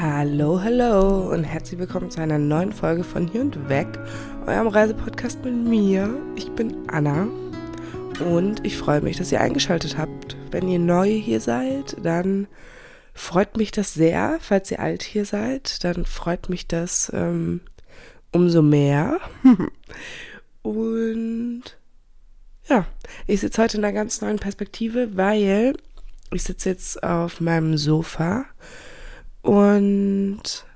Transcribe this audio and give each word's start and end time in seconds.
Hallo, 0.00 0.62
hallo 0.62 1.28
und 1.32 1.42
herzlich 1.42 1.80
willkommen 1.80 2.08
zu 2.08 2.20
einer 2.20 2.38
neuen 2.38 2.72
Folge 2.72 3.02
von 3.02 3.26
Hier 3.26 3.40
und 3.40 3.68
Weg, 3.68 3.88
eurem 4.46 4.68
Reisepodcast 4.68 5.44
mit 5.44 5.56
mir. 5.56 6.08
Ich 6.36 6.48
bin 6.52 6.88
Anna 6.88 7.26
und 8.24 8.64
ich 8.64 8.76
freue 8.76 9.00
mich, 9.00 9.16
dass 9.16 9.32
ihr 9.32 9.40
eingeschaltet 9.40 9.98
habt. 9.98 10.36
Wenn 10.52 10.68
ihr 10.68 10.78
neu 10.78 11.10
hier 11.10 11.40
seid, 11.40 11.96
dann 12.00 12.46
freut 13.12 13.56
mich 13.56 13.72
das 13.72 13.92
sehr. 13.92 14.38
Falls 14.40 14.70
ihr 14.70 14.78
alt 14.78 15.02
hier 15.02 15.24
seid, 15.24 15.82
dann 15.82 16.04
freut 16.04 16.48
mich 16.48 16.68
das 16.68 17.10
ähm, 17.12 17.60
umso 18.30 18.62
mehr. 18.62 19.18
und 20.62 21.64
ja, 22.68 22.86
ich 23.26 23.40
sitze 23.40 23.60
heute 23.60 23.78
in 23.78 23.84
einer 23.84 23.94
ganz 23.94 24.20
neuen 24.20 24.38
Perspektive, 24.38 25.16
weil 25.16 25.74
ich 26.30 26.44
sitze 26.44 26.68
jetzt 26.68 27.02
auf 27.02 27.40
meinem 27.40 27.76
Sofa 27.76 28.44
und 29.42 30.66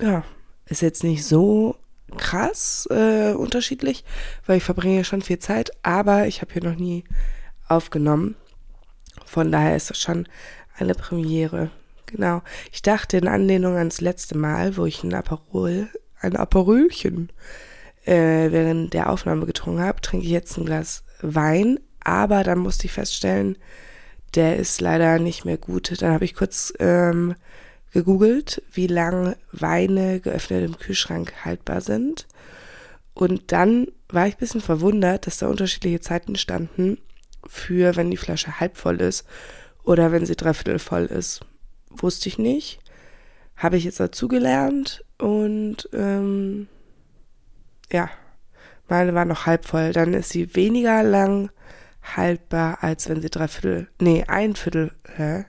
ja, 0.00 0.24
ist 0.66 0.82
jetzt 0.82 1.04
nicht 1.04 1.24
so 1.24 1.76
krass 2.16 2.88
äh, 2.90 3.32
unterschiedlich, 3.32 4.04
weil 4.46 4.58
ich 4.58 4.64
verbringe 4.64 5.04
schon 5.04 5.22
viel 5.22 5.38
Zeit, 5.38 5.70
aber 5.82 6.26
ich 6.26 6.40
habe 6.40 6.52
hier 6.52 6.64
noch 6.64 6.76
nie 6.76 7.04
aufgenommen. 7.68 8.34
Von 9.24 9.52
daher 9.52 9.76
ist 9.76 9.90
das 9.90 9.98
schon 9.98 10.26
eine 10.76 10.94
Premiere. 10.94 11.70
Genau. 12.06 12.42
Ich 12.72 12.82
dachte 12.82 13.18
in 13.18 13.28
Anlehnung 13.28 13.76
ans 13.76 14.00
letzte 14.00 14.36
Mal, 14.36 14.76
wo 14.76 14.86
ich 14.86 15.04
ein 15.04 15.14
Aperol, 15.14 15.88
ein 16.20 16.36
Aperolchen 16.36 17.30
äh, 18.04 18.50
während 18.50 18.92
der 18.94 19.10
Aufnahme 19.10 19.46
getrunken 19.46 19.82
habe, 19.82 20.00
trinke 20.00 20.26
ich 20.26 20.32
jetzt 20.32 20.56
ein 20.56 20.64
Glas 20.64 21.04
Wein, 21.22 21.78
aber 22.02 22.42
dann 22.42 22.58
musste 22.58 22.86
ich 22.86 22.92
feststellen, 22.92 23.56
der 24.34 24.56
ist 24.56 24.80
leider 24.80 25.18
nicht 25.18 25.44
mehr 25.44 25.58
gut. 25.58 26.00
Dann 26.00 26.12
habe 26.12 26.24
ich 26.24 26.34
kurz 26.34 26.72
ähm, 26.78 27.34
gegoogelt, 27.92 28.62
wie 28.72 28.86
lang 28.86 29.36
Weine 29.52 30.20
geöffnet 30.20 30.64
im 30.64 30.78
Kühlschrank 30.78 31.32
haltbar 31.44 31.80
sind. 31.80 32.26
Und 33.14 33.52
dann 33.52 33.88
war 34.08 34.26
ich 34.26 34.36
ein 34.36 34.40
bisschen 34.40 34.60
verwundert, 34.60 35.26
dass 35.26 35.38
da 35.38 35.48
unterschiedliche 35.48 36.00
Zeiten 36.00 36.36
standen 36.36 36.98
für, 37.46 37.96
wenn 37.96 38.10
die 38.10 38.16
Flasche 38.16 38.60
halb 38.60 38.76
voll 38.76 39.00
ist 39.00 39.24
oder 39.82 40.12
wenn 40.12 40.26
sie 40.26 40.36
dreiviertel 40.36 40.78
voll 40.78 41.06
ist. 41.06 41.40
Wusste 41.90 42.28
ich 42.28 42.38
nicht. 42.38 42.80
Habe 43.56 43.76
ich 43.76 43.84
jetzt 43.84 44.00
dazu 44.00 44.28
gelernt 44.28 45.04
und 45.18 45.88
ähm, 45.92 46.68
ja, 47.92 48.08
meine 48.88 49.14
war 49.14 49.24
noch 49.24 49.46
halb 49.46 49.66
voll. 49.66 49.92
Dann 49.92 50.14
ist 50.14 50.30
sie 50.30 50.54
weniger 50.54 51.02
lang 51.02 51.50
haltbar, 52.02 52.82
als 52.82 53.08
wenn 53.08 53.22
sie 53.22 53.30
drei 53.30 53.48
Viertel, 53.48 53.88
nee, 54.00 54.24
ein 54.26 54.54
Viertel, 54.54 54.92
hä? 55.16 55.44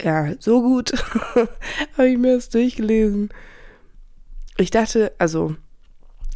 Ja, 0.00 0.32
so 0.38 0.62
gut 0.62 0.92
habe 1.96 2.08
ich 2.08 2.18
mir 2.18 2.36
das 2.36 2.50
durchgelesen. 2.50 3.30
Ich 4.56 4.70
dachte, 4.70 5.12
also, 5.18 5.56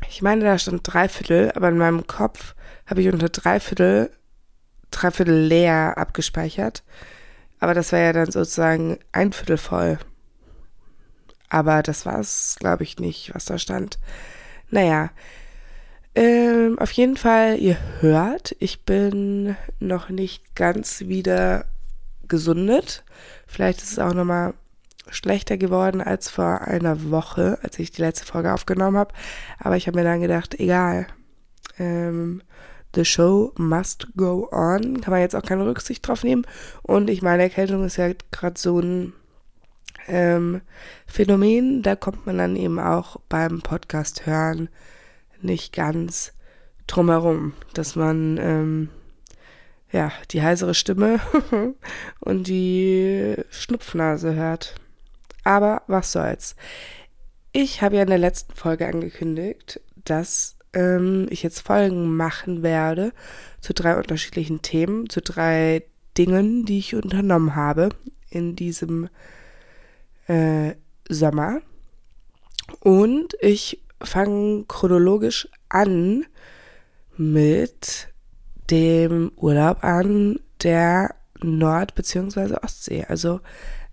ich 0.08 0.22
meine, 0.22 0.44
da 0.44 0.58
stand 0.58 0.82
drei 0.84 1.08
Viertel, 1.08 1.52
aber 1.54 1.68
in 1.68 1.78
meinem 1.78 2.06
Kopf 2.06 2.54
habe 2.86 3.00
ich 3.00 3.12
unter 3.12 3.28
drei 3.28 3.60
Viertel, 3.60 4.10
drei 4.90 5.10
Viertel 5.10 5.46
leer 5.46 5.96
abgespeichert. 5.96 6.82
Aber 7.60 7.74
das 7.74 7.92
war 7.92 8.00
ja 8.00 8.12
dann 8.12 8.30
sozusagen 8.30 8.98
ein 9.12 9.32
Viertel 9.32 9.58
voll. 9.58 9.98
Aber 11.48 11.82
das 11.82 12.06
war 12.06 12.18
es, 12.18 12.56
glaube 12.58 12.82
ich, 12.82 12.98
nicht, 12.98 13.34
was 13.34 13.44
da 13.44 13.58
stand. 13.58 13.98
Naja, 14.70 15.10
ähm, 16.14 16.78
auf 16.78 16.92
jeden 16.92 17.16
Fall, 17.16 17.58
ihr 17.58 17.78
hört, 18.00 18.54
ich 18.58 18.84
bin 18.84 19.56
noch 19.80 20.10
nicht 20.10 20.54
ganz 20.54 21.00
wieder 21.00 21.64
gesundet. 22.28 23.04
Vielleicht 23.46 23.82
ist 23.82 23.92
es 23.92 23.98
auch 23.98 24.12
nochmal 24.12 24.54
schlechter 25.08 25.56
geworden 25.56 26.00
als 26.00 26.30
vor 26.30 26.62
einer 26.62 27.10
Woche, 27.10 27.58
als 27.62 27.78
ich 27.78 27.90
die 27.92 28.02
letzte 28.02 28.26
Folge 28.26 28.52
aufgenommen 28.52 28.96
habe. 28.96 29.14
Aber 29.58 29.76
ich 29.76 29.86
habe 29.86 29.98
mir 29.98 30.04
dann 30.04 30.20
gedacht, 30.20 30.58
egal. 30.58 31.06
Ähm, 31.78 32.42
the 32.94 33.04
show 33.06 33.52
must 33.56 34.08
go 34.14 34.48
on. 34.52 35.00
Kann 35.00 35.12
man 35.12 35.20
jetzt 35.20 35.34
auch 35.34 35.42
keine 35.42 35.64
Rücksicht 35.64 36.06
drauf 36.06 36.24
nehmen. 36.24 36.46
Und 36.82 37.08
ich 37.08 37.22
meine, 37.22 37.42
Erkältung 37.42 37.84
ist 37.84 37.96
ja 37.96 38.12
gerade 38.30 38.60
so 38.60 38.80
ein 38.80 39.14
ähm, 40.08 40.60
Phänomen. 41.06 41.82
Da 41.82 41.96
kommt 41.96 42.26
man 42.26 42.36
dann 42.36 42.56
eben 42.56 42.78
auch 42.78 43.16
beim 43.30 43.62
Podcast 43.62 44.26
hören 44.26 44.68
nicht 45.44 45.72
ganz 45.72 46.32
drumherum, 46.86 47.54
dass 47.74 47.96
man 47.96 48.38
ähm, 48.38 48.88
ja 49.90 50.12
die 50.30 50.42
heisere 50.42 50.74
Stimme 50.74 51.20
und 52.20 52.46
die 52.46 53.36
Schnupfnase 53.50 54.34
hört. 54.34 54.74
Aber 55.44 55.82
was 55.86 56.12
soll's. 56.12 56.56
Ich 57.52 57.82
habe 57.82 57.96
ja 57.96 58.02
in 58.02 58.08
der 58.08 58.18
letzten 58.18 58.54
Folge 58.54 58.86
angekündigt, 58.86 59.80
dass 60.04 60.56
ähm, 60.72 61.26
ich 61.30 61.42
jetzt 61.42 61.60
Folgen 61.60 62.16
machen 62.16 62.62
werde 62.62 63.12
zu 63.60 63.74
drei 63.74 63.96
unterschiedlichen 63.96 64.62
Themen, 64.62 65.08
zu 65.08 65.20
drei 65.20 65.84
Dingen, 66.16 66.64
die 66.64 66.78
ich 66.78 66.94
unternommen 66.94 67.54
habe 67.54 67.90
in 68.30 68.56
diesem 68.56 69.08
äh, 70.26 70.72
Sommer. 71.08 71.60
Und 72.80 73.34
ich 73.40 73.81
fangen 74.04 74.66
chronologisch 74.68 75.48
an 75.68 76.24
mit 77.16 78.08
dem 78.70 79.32
Urlaub 79.36 79.82
an 79.84 80.40
der 80.62 81.14
Nord- 81.42 81.94
bzw. 81.94 82.56
Ostsee, 82.62 83.04
also 83.08 83.40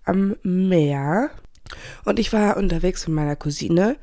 am 0.04 0.36
Meer. 0.42 1.30
Und 2.04 2.18
ich 2.18 2.32
war 2.32 2.56
unterwegs 2.56 3.06
mit 3.06 3.16
meiner 3.16 3.36
Cousine. 3.36 3.96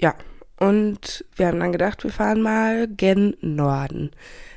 Ja, 0.00 0.14
und 0.58 1.24
wir 1.36 1.46
haben 1.46 1.60
dann 1.60 1.72
gedacht, 1.72 2.04
wir 2.04 2.12
fahren 2.12 2.42
mal 2.42 2.88
gen 2.88 3.36
Norden. 3.40 4.10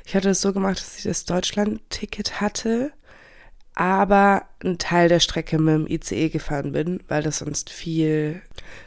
Ich 0.04 0.14
hatte 0.14 0.30
es 0.30 0.40
so 0.40 0.52
gemacht, 0.52 0.78
dass 0.78 0.98
ich 0.98 1.04
das 1.04 1.24
Deutschland-Ticket 1.24 2.40
hatte 2.40 2.92
aber 3.74 4.44
einen 4.62 4.78
Teil 4.78 5.08
der 5.08 5.20
Strecke 5.20 5.58
mit 5.58 5.74
dem 5.74 5.86
ICE 5.86 6.28
gefahren 6.28 6.72
bin, 6.72 7.00
weil 7.08 7.22
das 7.22 7.38
sonst 7.38 7.70
viel 7.70 8.40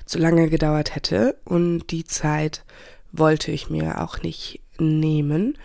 zu 0.05 0.17
lange 0.17 0.49
gedauert 0.49 0.95
hätte 0.95 1.37
und 1.43 1.87
die 1.87 2.05
Zeit 2.05 2.63
wollte 3.11 3.51
ich 3.51 3.69
mir 3.69 4.01
auch 4.01 4.21
nicht 4.21 4.61
nehmen. 4.79 5.57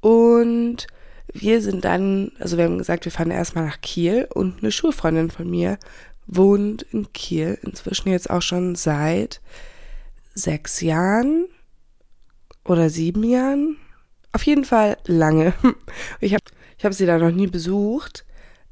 Und 0.00 0.86
wir 1.32 1.62
sind 1.62 1.84
dann, 1.84 2.32
also 2.38 2.56
wir 2.56 2.64
haben 2.64 2.78
gesagt, 2.78 3.04
wir 3.04 3.12
fahren 3.12 3.30
erstmal 3.30 3.66
nach 3.66 3.80
Kiel 3.80 4.28
und 4.32 4.60
eine 4.60 4.72
Schulfreundin 4.72 5.30
von 5.30 5.48
mir 5.48 5.78
wohnt 6.26 6.82
in 6.82 7.12
Kiel, 7.12 7.58
inzwischen 7.62 8.10
jetzt 8.10 8.30
auch 8.30 8.42
schon 8.42 8.76
seit 8.76 9.40
sechs 10.34 10.80
Jahren 10.80 11.46
oder 12.64 12.88
sieben 12.88 13.24
Jahren. 13.24 13.76
Auf 14.32 14.44
jeden 14.44 14.64
Fall 14.64 14.96
lange. 15.06 15.54
Ich 16.20 16.34
habe 16.34 16.44
ich 16.78 16.84
hab 16.84 16.94
sie 16.94 17.04
da 17.04 17.18
noch 17.18 17.30
nie 17.30 17.46
besucht 17.46 18.24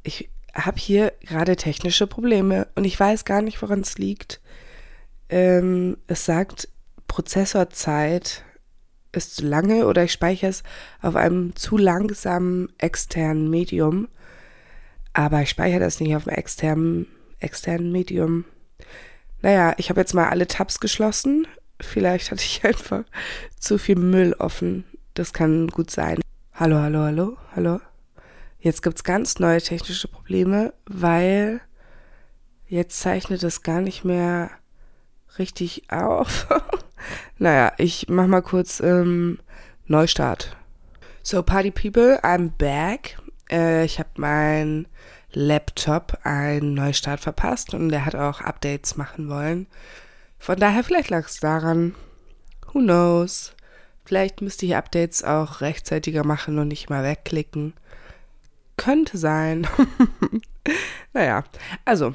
ich 0.09 0.31
habe 0.55 0.79
hier 0.79 1.13
gerade 1.21 1.55
technische 1.55 2.07
Probleme 2.07 2.67
und 2.75 2.85
ich 2.85 2.99
weiß 2.99 3.25
gar 3.25 3.43
nicht, 3.43 3.61
woran 3.63 3.81
es 3.81 3.99
liegt. 3.99 4.41
Ähm, 5.29 5.99
es 6.07 6.25
sagt, 6.25 6.69
Prozessorzeit 7.07 8.45
ist 9.13 9.37
zu 9.37 9.47
lange 9.47 9.87
oder 9.87 10.05
ich 10.05 10.13
speichere 10.13 10.51
es 10.51 10.63
auf 11.01 11.15
einem 11.15 11.55
zu 11.55 11.77
langsamen 11.77 12.73
externen 12.79 13.51
Medium. 13.51 14.09
Aber 15.13 15.43
ich 15.43 15.51
speichere 15.51 15.81
das 15.81 16.01
nicht 16.01 16.17
auf 16.17 16.27
einem 16.27 16.37
externen, 16.37 17.07
externen 17.39 17.93
Medium. 17.93 18.45
Naja, 19.43 19.75
ich 19.77 19.91
habe 19.91 20.01
jetzt 20.01 20.15
mal 20.15 20.29
alle 20.29 20.47
Tabs 20.47 20.81
geschlossen. 20.81 21.47
Vielleicht 21.81 22.31
hatte 22.31 22.43
ich 22.43 22.65
einfach 22.65 23.05
zu 23.61 23.79
viel 23.79 23.97
Müll 23.97 24.35
offen. 24.39 24.85
Das 25.15 25.33
kann 25.33 25.69
gut 25.69 25.91
sein. 25.91 26.21
Hallo, 26.55 26.79
hallo, 26.79 27.01
hallo, 27.01 27.37
hallo. 27.55 27.81
Jetzt 28.61 28.83
gibt's 28.83 29.05
ganz 29.05 29.39
neue 29.39 29.61
technische 29.61 30.09
Probleme, 30.09 30.73
weil 30.87 31.61
jetzt 32.67 32.99
zeichnet 32.99 33.43
es 33.45 33.63
gar 33.63 33.81
nicht 33.81 34.05
mehr 34.05 34.51
richtig 35.39 35.91
auf. 35.91 36.49
naja, 37.39 37.73
ich 37.79 38.07
mach 38.09 38.27
mal 38.27 38.43
kurz 38.43 38.81
ähm, 38.81 39.39
Neustart. 39.87 40.57
So, 41.23 41.43
Party 41.43 41.71
People, 41.71 42.21
I'm 42.25 42.51
back. 42.59 43.19
Äh, 43.51 43.85
ich 43.85 43.99
habe 43.99 44.11
mein 44.17 44.89
Laptop 45.33 46.19
einen 46.25 46.75
Neustart 46.75 47.21
verpasst 47.21 47.75
und 47.75 47.91
der 47.91 48.05
hat 48.05 48.17
auch 48.17 48.41
Updates 48.41 48.97
machen 48.97 49.29
wollen. 49.29 49.67
Von 50.39 50.59
daher 50.59 50.83
vielleicht 50.83 51.11
lag 51.11 51.27
es 51.27 51.39
daran. 51.39 51.95
Who 52.73 52.81
knows? 52.81 53.55
Vielleicht 54.05 54.41
müsste 54.41 54.67
ich 54.67 54.75
Updates 54.75 55.23
auch 55.23 55.61
rechtzeitiger 55.61 56.25
machen 56.25 56.59
und 56.59 56.69
nicht 56.69 56.91
mal 56.91 57.05
wegklicken. 57.05 57.75
Könnte 58.79 59.19
sein. 59.19 59.67
naja, 61.13 61.45
also. 61.85 62.15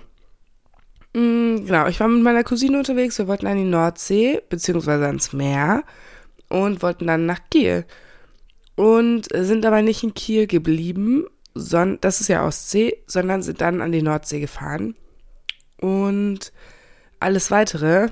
Mm, 1.14 1.66
genau, 1.66 1.88
ich 1.88 2.00
war 2.00 2.08
mit 2.08 2.24
meiner 2.24 2.44
Cousine 2.44 2.80
unterwegs. 2.80 3.20
Wir 3.20 3.28
wollten 3.28 3.46
an 3.46 3.58
die 3.58 3.64
Nordsee, 3.64 4.42
beziehungsweise 4.50 5.06
ans 5.06 5.34
Meer 5.34 5.84
und 6.50 6.82
wollten 6.82 7.06
dann 7.06 7.28
nach 7.28 7.42
Kiel. 7.52 7.86
Und 8.76 9.28
sind 9.32 9.66
aber 9.66 9.84
nicht 9.84 10.02
in 10.04 10.16
Kiel 10.16 10.48
geblieben, 10.48 11.28
sondern, 11.54 12.00
das 12.02 12.22
ist 12.22 12.30
ja 12.30 12.46
Ostsee, 12.46 13.04
sondern 13.06 13.44
sind 13.44 13.62
dann 13.62 13.82
an 13.82 13.92
die 13.92 14.02
Nordsee 14.02 14.40
gefahren. 14.40 14.96
Und 15.80 16.52
alles 17.20 17.52
weitere 17.52 18.08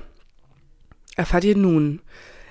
erfahrt 1.16 1.44
ihr 1.44 1.56
nun. 1.56 2.00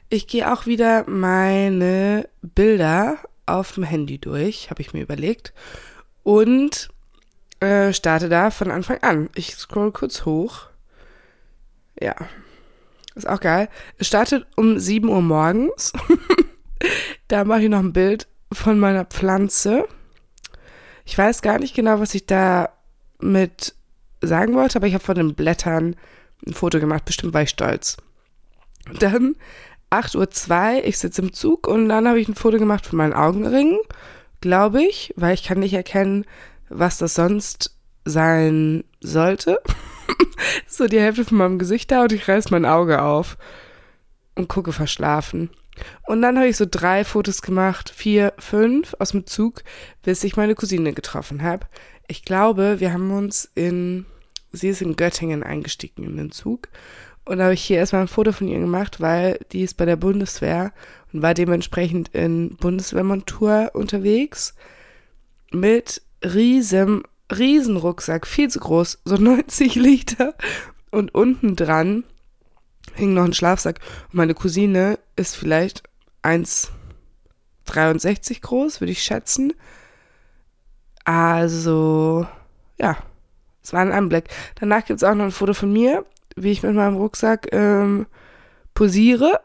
Ich 0.09 0.27
gehe 0.27 0.51
auch 0.51 0.65
wieder 0.65 1.09
meine 1.09 2.27
Bilder 2.41 3.19
auf 3.45 3.73
dem 3.73 3.83
Handy 3.83 4.17
durch, 4.17 4.69
habe 4.69 4.81
ich 4.81 4.93
mir 4.93 5.01
überlegt. 5.01 5.53
Und 6.23 6.89
äh, 7.59 7.93
starte 7.93 8.29
da 8.29 8.51
von 8.51 8.71
Anfang 8.71 8.99
an. 9.01 9.29
Ich 9.35 9.55
scroll 9.55 9.91
kurz 9.91 10.25
hoch. 10.25 10.67
Ja. 11.99 12.15
Ist 13.15 13.27
auch 13.27 13.39
geil. 13.39 13.69
Es 13.97 14.07
startet 14.07 14.45
um 14.55 14.79
7 14.79 15.09
Uhr 15.09 15.21
morgens. 15.21 15.93
da 17.27 17.43
mache 17.43 17.63
ich 17.63 17.69
noch 17.69 17.79
ein 17.79 17.93
Bild 17.93 18.27
von 18.51 18.79
meiner 18.79 19.05
Pflanze. 19.05 19.85
Ich 21.05 21.17
weiß 21.17 21.41
gar 21.41 21.59
nicht 21.59 21.75
genau, 21.75 21.99
was 21.99 22.15
ich 22.15 22.25
da 22.25 22.69
mit 23.19 23.75
sagen 24.21 24.53
wollte, 24.53 24.77
aber 24.77 24.87
ich 24.87 24.93
habe 24.93 25.03
von 25.03 25.15
den 25.15 25.35
Blättern 25.35 25.95
ein 26.45 26.53
Foto 26.53 26.79
gemacht. 26.79 27.05
Bestimmt 27.05 27.33
war 27.33 27.41
ich 27.41 27.49
stolz. 27.49 27.97
Dann 28.99 29.35
8.02 29.89 30.77
Uhr, 30.77 30.85
ich 30.85 30.97
sitze 30.97 31.21
im 31.21 31.33
Zug 31.33 31.67
und 31.67 31.89
dann 31.89 32.07
habe 32.07 32.19
ich 32.19 32.27
ein 32.27 32.35
Foto 32.35 32.57
gemacht 32.57 32.85
von 32.85 32.97
meinen 32.97 33.13
Augenringen, 33.13 33.77
glaube 34.41 34.83
ich, 34.83 35.13
weil 35.15 35.33
ich 35.33 35.43
kann 35.43 35.59
nicht 35.59 35.73
erkennen, 35.73 36.25
was 36.69 36.97
das 36.97 37.13
sonst 37.13 37.77
sein 38.05 38.83
sollte. 38.99 39.59
so 40.67 40.87
die 40.87 40.99
Hälfte 40.99 41.25
von 41.25 41.37
meinem 41.37 41.59
Gesicht 41.59 41.91
da 41.91 42.03
und 42.03 42.11
ich 42.11 42.27
reiß 42.27 42.51
mein 42.51 42.65
Auge 42.65 43.01
auf 43.01 43.37
und 44.35 44.47
gucke 44.47 44.73
verschlafen. 44.73 45.49
Und 46.07 46.21
dann 46.21 46.37
habe 46.37 46.47
ich 46.47 46.57
so 46.57 46.65
drei 46.69 47.03
Fotos 47.05 47.41
gemacht, 47.41 47.89
vier, 47.89 48.33
fünf 48.37 48.95
aus 48.99 49.11
dem 49.11 49.25
Zug, 49.25 49.63
bis 50.03 50.23
ich 50.23 50.35
meine 50.35 50.55
Cousine 50.55 50.93
getroffen 50.93 51.43
habe. 51.43 51.67
Ich 52.07 52.23
glaube, 52.23 52.79
wir 52.79 52.93
haben 52.93 53.11
uns 53.11 53.49
in, 53.55 54.05
sie 54.51 54.69
ist 54.69 54.81
in 54.81 54.95
Göttingen 54.95 55.43
eingestiegen 55.43 56.03
in 56.03 56.17
den 56.17 56.31
Zug. 56.31 56.67
Und 57.25 57.37
da 57.37 57.45
habe 57.45 57.53
ich 57.53 57.63
hier 57.63 57.77
erstmal 57.77 58.01
ein 58.01 58.07
Foto 58.07 58.31
von 58.31 58.47
ihr 58.47 58.59
gemacht, 58.59 58.99
weil 58.99 59.39
die 59.51 59.61
ist 59.61 59.77
bei 59.77 59.85
der 59.85 59.95
Bundeswehr 59.95 60.73
und 61.13 61.21
war 61.21 61.33
dementsprechend 61.33 62.09
in 62.09 62.55
Bundeswehrmontur 62.57 63.71
unterwegs 63.73 64.55
mit 65.51 66.01
riesem, 66.23 67.03
riesen 67.31 67.77
Rucksack, 67.77 68.25
viel 68.25 68.49
zu 68.49 68.59
groß, 68.59 68.99
so 69.05 69.15
90 69.17 69.75
Liter. 69.75 70.33
Und 70.89 71.13
unten 71.15 71.55
dran 71.55 72.03
hing 72.95 73.13
noch 73.13 73.23
ein 73.23 73.33
Schlafsack. 73.33 73.79
Und 74.07 74.15
meine 74.15 74.33
Cousine 74.33 74.99
ist 75.15 75.35
vielleicht 75.35 75.83
1,63 76.23 78.41
groß, 78.41 78.81
würde 78.81 78.91
ich 78.91 79.03
schätzen. 79.03 79.53
Also, 81.05 82.27
ja, 82.77 82.97
es 83.63 83.73
war 83.73 83.81
ein 83.81 83.91
Anblick. 83.91 84.29
Danach 84.55 84.85
gibt 84.85 84.97
es 84.97 85.03
auch 85.03 85.15
noch 85.15 85.25
ein 85.25 85.31
Foto 85.31 85.53
von 85.53 85.71
mir, 85.71 86.05
wie 86.35 86.51
ich 86.51 86.63
mit 86.63 86.73
meinem 86.73 86.97
Rucksack 86.97 87.47
ähm, 87.51 88.07
posiere. 88.73 89.39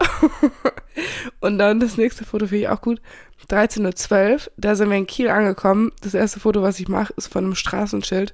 und 1.39 1.57
dann 1.57 1.79
das 1.79 1.97
nächste 1.97 2.25
Foto 2.25 2.47
finde 2.47 2.63
ich 2.63 2.69
auch 2.69 2.81
gut. 2.81 3.01
13.12 3.49 4.33
Uhr, 4.33 4.51
da 4.57 4.75
sind 4.75 4.89
wir 4.89 4.97
in 4.97 5.07
Kiel 5.07 5.29
angekommen. 5.29 5.91
Das 6.01 6.13
erste 6.13 6.39
Foto, 6.39 6.61
was 6.61 6.79
ich 6.79 6.87
mache, 6.87 7.13
ist 7.15 7.27
von 7.27 7.45
einem 7.45 7.55
Straßenschild, 7.55 8.33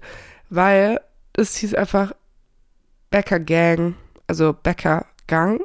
weil 0.50 1.00
es 1.34 1.56
hieß 1.58 1.76
einfach 1.76 2.14
Bäcker 3.12 3.40
Gang, 3.40 3.96
also 4.28 4.54
Bäcker 4.54 5.06
Gang, 5.28 5.62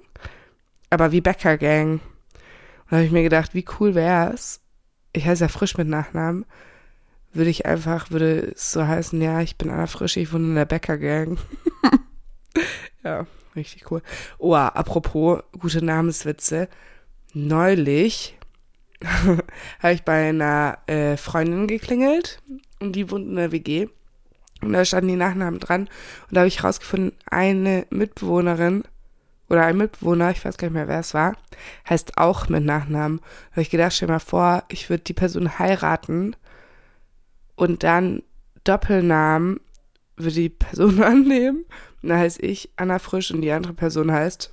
aber 0.91 1.13
wie 1.13 1.21
Bäcker 1.21 1.57
Gang. 1.57 1.93
Und 1.93 2.91
da 2.91 2.97
habe 2.97 3.07
ich 3.07 3.13
mir 3.13 3.23
gedacht, 3.23 3.55
wie 3.55 3.65
cool 3.79 3.95
wäre 3.95 4.33
es, 4.33 4.61
ich 5.13 5.27
heiße 5.27 5.45
ja 5.45 5.49
frisch 5.49 5.77
mit 5.79 5.89
Nachnamen, 5.89 6.45
würde 7.33 7.51
ich 7.51 7.67
einfach, 7.67 8.11
würde 8.11 8.53
es 8.55 8.73
so 8.73 8.87
heißen, 8.87 9.21
ja, 9.21 9.41
ich 9.41 9.57
bin 9.57 9.71
Anna 9.71 9.87
Frisch, 9.87 10.17
ich 10.17 10.33
wohne 10.33 10.49
in 10.49 10.55
der 10.55 10.65
Bäcker 10.65 10.99
Gang. 10.99 11.39
ja, 13.05 13.27
richtig 13.57 13.91
cool. 13.91 14.03
Oh, 14.39 14.55
apropos 14.55 15.43
gute 15.59 15.85
Namenswitze. 15.85 16.69
Neulich 17.35 18.37
habe 19.05 19.93
ich 19.93 20.03
bei 20.03 20.29
einer 20.29 20.79
äh, 20.87 21.17
Freundin 21.17 21.67
geklingelt 21.67 22.43
und 22.81 22.93
die 22.93 23.11
wohnt 23.11 23.27
in 23.27 23.37
der 23.37 23.53
WG. 23.53 23.89
Und 24.61 24.73
da 24.73 24.85
standen 24.85 25.09
die 25.09 25.17
Nachnamen 25.17 25.61
dran. 25.61 25.83
Und 25.83 26.35
da 26.35 26.41
habe 26.41 26.49
ich 26.49 26.65
rausgefunden, 26.65 27.13
eine 27.31 27.87
Mitbewohnerin 27.91 28.83
oder 29.49 29.65
ein 29.65 29.77
Mitbewohner, 29.77 30.31
ich 30.31 30.45
weiß 30.45 30.59
gar 30.59 30.67
nicht 30.67 30.75
mehr, 30.75 30.89
wer 30.89 31.01
es 31.01 31.15
war, 31.15 31.37
heißt 31.89 32.19
auch 32.19 32.49
mit 32.49 32.65
Nachnamen. 32.65 33.19
Da 33.19 33.53
habe 33.53 33.63
ich 33.63 33.71
gedacht, 33.71 33.93
stell 33.95 34.09
dir 34.09 34.15
mal 34.15 34.19
vor, 34.19 34.65
ich 34.69 34.91
würde 34.91 35.05
die 35.05 35.15
Person 35.15 35.59
heiraten 35.59 36.37
und 37.55 37.83
dann 37.83 38.23
Doppelnamen 38.65 39.61
würde 40.19 40.35
die 40.35 40.49
Person 40.49 41.03
annehmen. 41.03 41.65
Und 42.03 42.09
da 42.11 42.19
heißt 42.19 42.43
ich 42.43 42.71
Anna 42.77 42.99
Frisch 42.99 43.31
und 43.31 43.43
die 43.43 43.53
andere 43.53 43.75
Person 43.75 44.13
heißt 44.13 44.51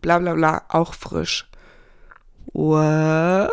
bla 0.00 0.18
bla 0.18 0.34
bla 0.34 0.64
auch 0.68 0.94
frisch. 0.94 1.48
What? 2.52 3.50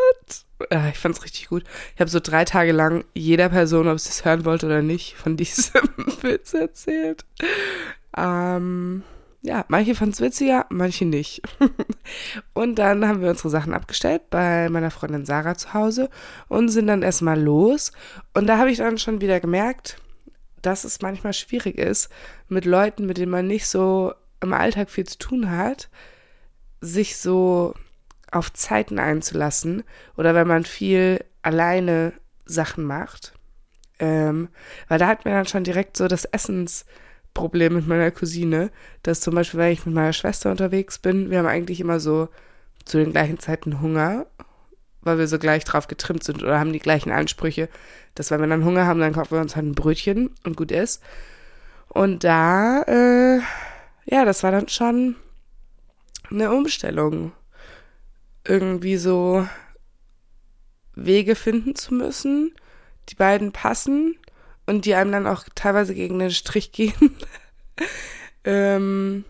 Ja, 0.72 0.90
ich 0.90 0.98
fand's 0.98 1.24
richtig 1.24 1.48
gut. 1.48 1.64
Ich 1.96 2.02
habe 2.02 2.10
so 2.10 2.20
drei 2.20 2.44
Tage 2.44 2.74
lang 2.74 3.06
jeder 3.14 3.48
Person, 3.50 3.88
ob 3.88 4.00
sie 4.00 4.10
es 4.10 4.26
hören 4.26 4.44
wollte 4.44 4.66
oder 4.66 4.82
nicht, 4.82 5.16
von 5.16 5.38
diesem 5.38 5.88
Witz 6.22 6.54
erzählt. 6.54 7.26
Ähm, 8.18 9.04
ja, 9.42 9.64
manche 9.70 9.96
fanden 9.96 10.14
es 10.14 10.22
witziger, 10.22 10.66
manche 10.70 11.06
nicht. 11.06 11.42
und 12.54 12.76
dann 12.76 13.08
haben 13.08 13.22
wir 13.22 13.30
unsere 13.30 13.50
Sachen 13.50 13.74
abgestellt 13.74 14.24
bei 14.30 14.68
meiner 14.70 14.92
Freundin 14.92 15.26
Sarah 15.26 15.56
zu 15.56 15.74
Hause 15.74 16.10
und 16.50 16.68
sind 16.68 16.88
dann 16.88 17.04
erstmal 17.04 17.40
los. 17.40 17.94
Und 18.34 18.48
da 18.48 18.58
habe 18.58 18.72
ich 18.72 18.80
dann 18.80 18.98
schon 18.98 19.22
wieder 19.22 19.40
gemerkt, 19.40 19.98
dass 20.62 20.84
es 20.84 21.02
manchmal 21.02 21.34
schwierig 21.34 21.78
ist, 21.78 22.10
mit 22.48 22.66
Leuten, 22.66 23.06
mit 23.06 23.18
denen 23.18 23.32
man 23.32 23.48
nicht 23.48 23.68
so 23.68 24.14
im 24.42 24.54
Alltag 24.54 24.90
viel 24.90 25.06
zu 25.06 25.18
tun 25.18 25.52
hat, 25.52 25.90
sich 26.82 27.18
so 27.18 27.74
auf 28.32 28.54
Zeiten 28.54 29.00
einzulassen 29.00 29.84
oder 30.16 30.36
wenn 30.36 30.48
man 30.48 30.64
viel 30.64 31.24
alleine 31.42 32.14
Sachen 32.46 32.84
macht. 32.84 33.34
Ähm, 34.00 34.50
weil 34.88 35.00
da 35.00 35.08
hat 35.08 35.26
mir 35.26 35.32
dann 35.32 35.46
schon 35.46 35.64
direkt 35.64 35.98
so 35.98 36.08
das 36.08 36.26
Essensproblem 36.26 37.74
mit 37.74 37.88
meiner 37.88 38.12
Cousine, 38.12 38.72
dass 39.04 39.22
zum 39.22 39.36
Beispiel, 39.36 39.60
wenn 39.60 39.74
ich 39.74 39.86
mit 39.86 39.96
meiner 39.96 40.14
Schwester 40.14 40.52
unterwegs 40.52 41.00
bin, 41.00 41.30
wir 41.30 41.40
haben 41.40 41.48
eigentlich 41.48 41.82
immer 41.82 42.00
so 42.00 42.30
zu 42.86 42.98
den 42.98 43.12
gleichen 43.12 43.40
Zeiten 43.40 43.82
Hunger, 43.82 44.26
weil 45.02 45.18
wir 45.18 45.28
so 45.28 45.40
gleich 45.40 45.64
drauf 45.64 45.88
getrimmt 45.88 46.24
sind 46.24 46.44
oder 46.44 46.60
haben 46.60 46.74
die 46.74 46.80
gleichen 46.80 47.12
Ansprüche, 47.12 47.70
dass 48.16 48.32
wenn 48.32 48.42
wir 48.42 48.48
dann 48.48 48.66
Hunger 48.66 48.86
haben, 48.86 49.00
dann 49.00 49.14
kaufen 49.14 49.32
wir 49.32 49.42
uns 49.42 49.56
halt 49.56 49.66
ein 49.66 49.76
Brötchen 49.76 50.32
und 50.44 50.58
gut 50.58 50.72
ist. 50.72 51.02
Und 51.88 52.24
da, 52.24 52.82
äh, 52.84 53.40
ja, 54.06 54.26
das 54.26 54.44
war 54.44 54.52
dann 54.52 54.68
schon 54.68 55.16
eine 56.30 56.52
Umstellung 56.52 57.32
irgendwie 58.46 58.98
so 58.98 59.48
Wege 60.96 61.36
finden 61.36 61.76
zu 61.76 61.94
müssen, 61.94 62.54
die 63.10 63.16
beiden 63.16 63.52
passen 63.52 64.18
und 64.66 64.86
die 64.86 64.96
einem 64.96 65.12
dann 65.12 65.28
auch 65.28 65.46
teilweise 65.56 65.96
gegen 65.96 66.20
den 66.20 66.32
Strich 66.32 66.72
gehen. 66.72 67.16
ähm, 68.44 69.24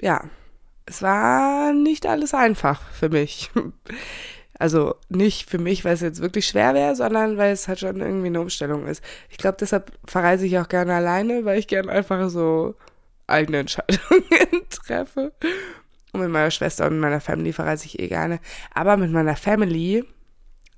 ja, 0.00 0.24
es 0.86 1.02
war 1.02 1.72
nicht 1.72 2.06
alles 2.06 2.34
einfach 2.34 2.82
für 2.92 3.08
mich. 3.08 3.50
Also 4.62 4.94
nicht 5.08 5.50
für 5.50 5.58
mich, 5.58 5.84
weil 5.84 5.94
es 5.94 6.02
jetzt 6.02 6.22
wirklich 6.22 6.46
schwer 6.46 6.72
wäre, 6.72 6.94
sondern 6.94 7.36
weil 7.36 7.52
es 7.52 7.66
halt 7.66 7.80
schon 7.80 8.00
irgendwie 8.00 8.28
eine 8.28 8.40
Umstellung 8.40 8.86
ist. 8.86 9.02
Ich 9.28 9.36
glaube, 9.36 9.56
deshalb 9.58 9.90
verreise 10.04 10.46
ich 10.46 10.56
auch 10.60 10.68
gerne 10.68 10.94
alleine, 10.94 11.44
weil 11.44 11.58
ich 11.58 11.66
gerne 11.66 11.90
einfach 11.90 12.30
so 12.30 12.76
eigene 13.26 13.58
Entscheidungen 13.58 14.22
treffe 14.70 15.32
und 16.12 16.20
mit 16.20 16.30
meiner 16.30 16.52
Schwester 16.52 16.86
und 16.86 17.00
meiner 17.00 17.20
Family 17.20 17.52
verreise 17.52 17.86
ich 17.86 17.98
eh 17.98 18.06
gerne. 18.06 18.38
Aber 18.72 18.96
mit 18.96 19.10
meiner 19.10 19.34
Family, 19.34 20.04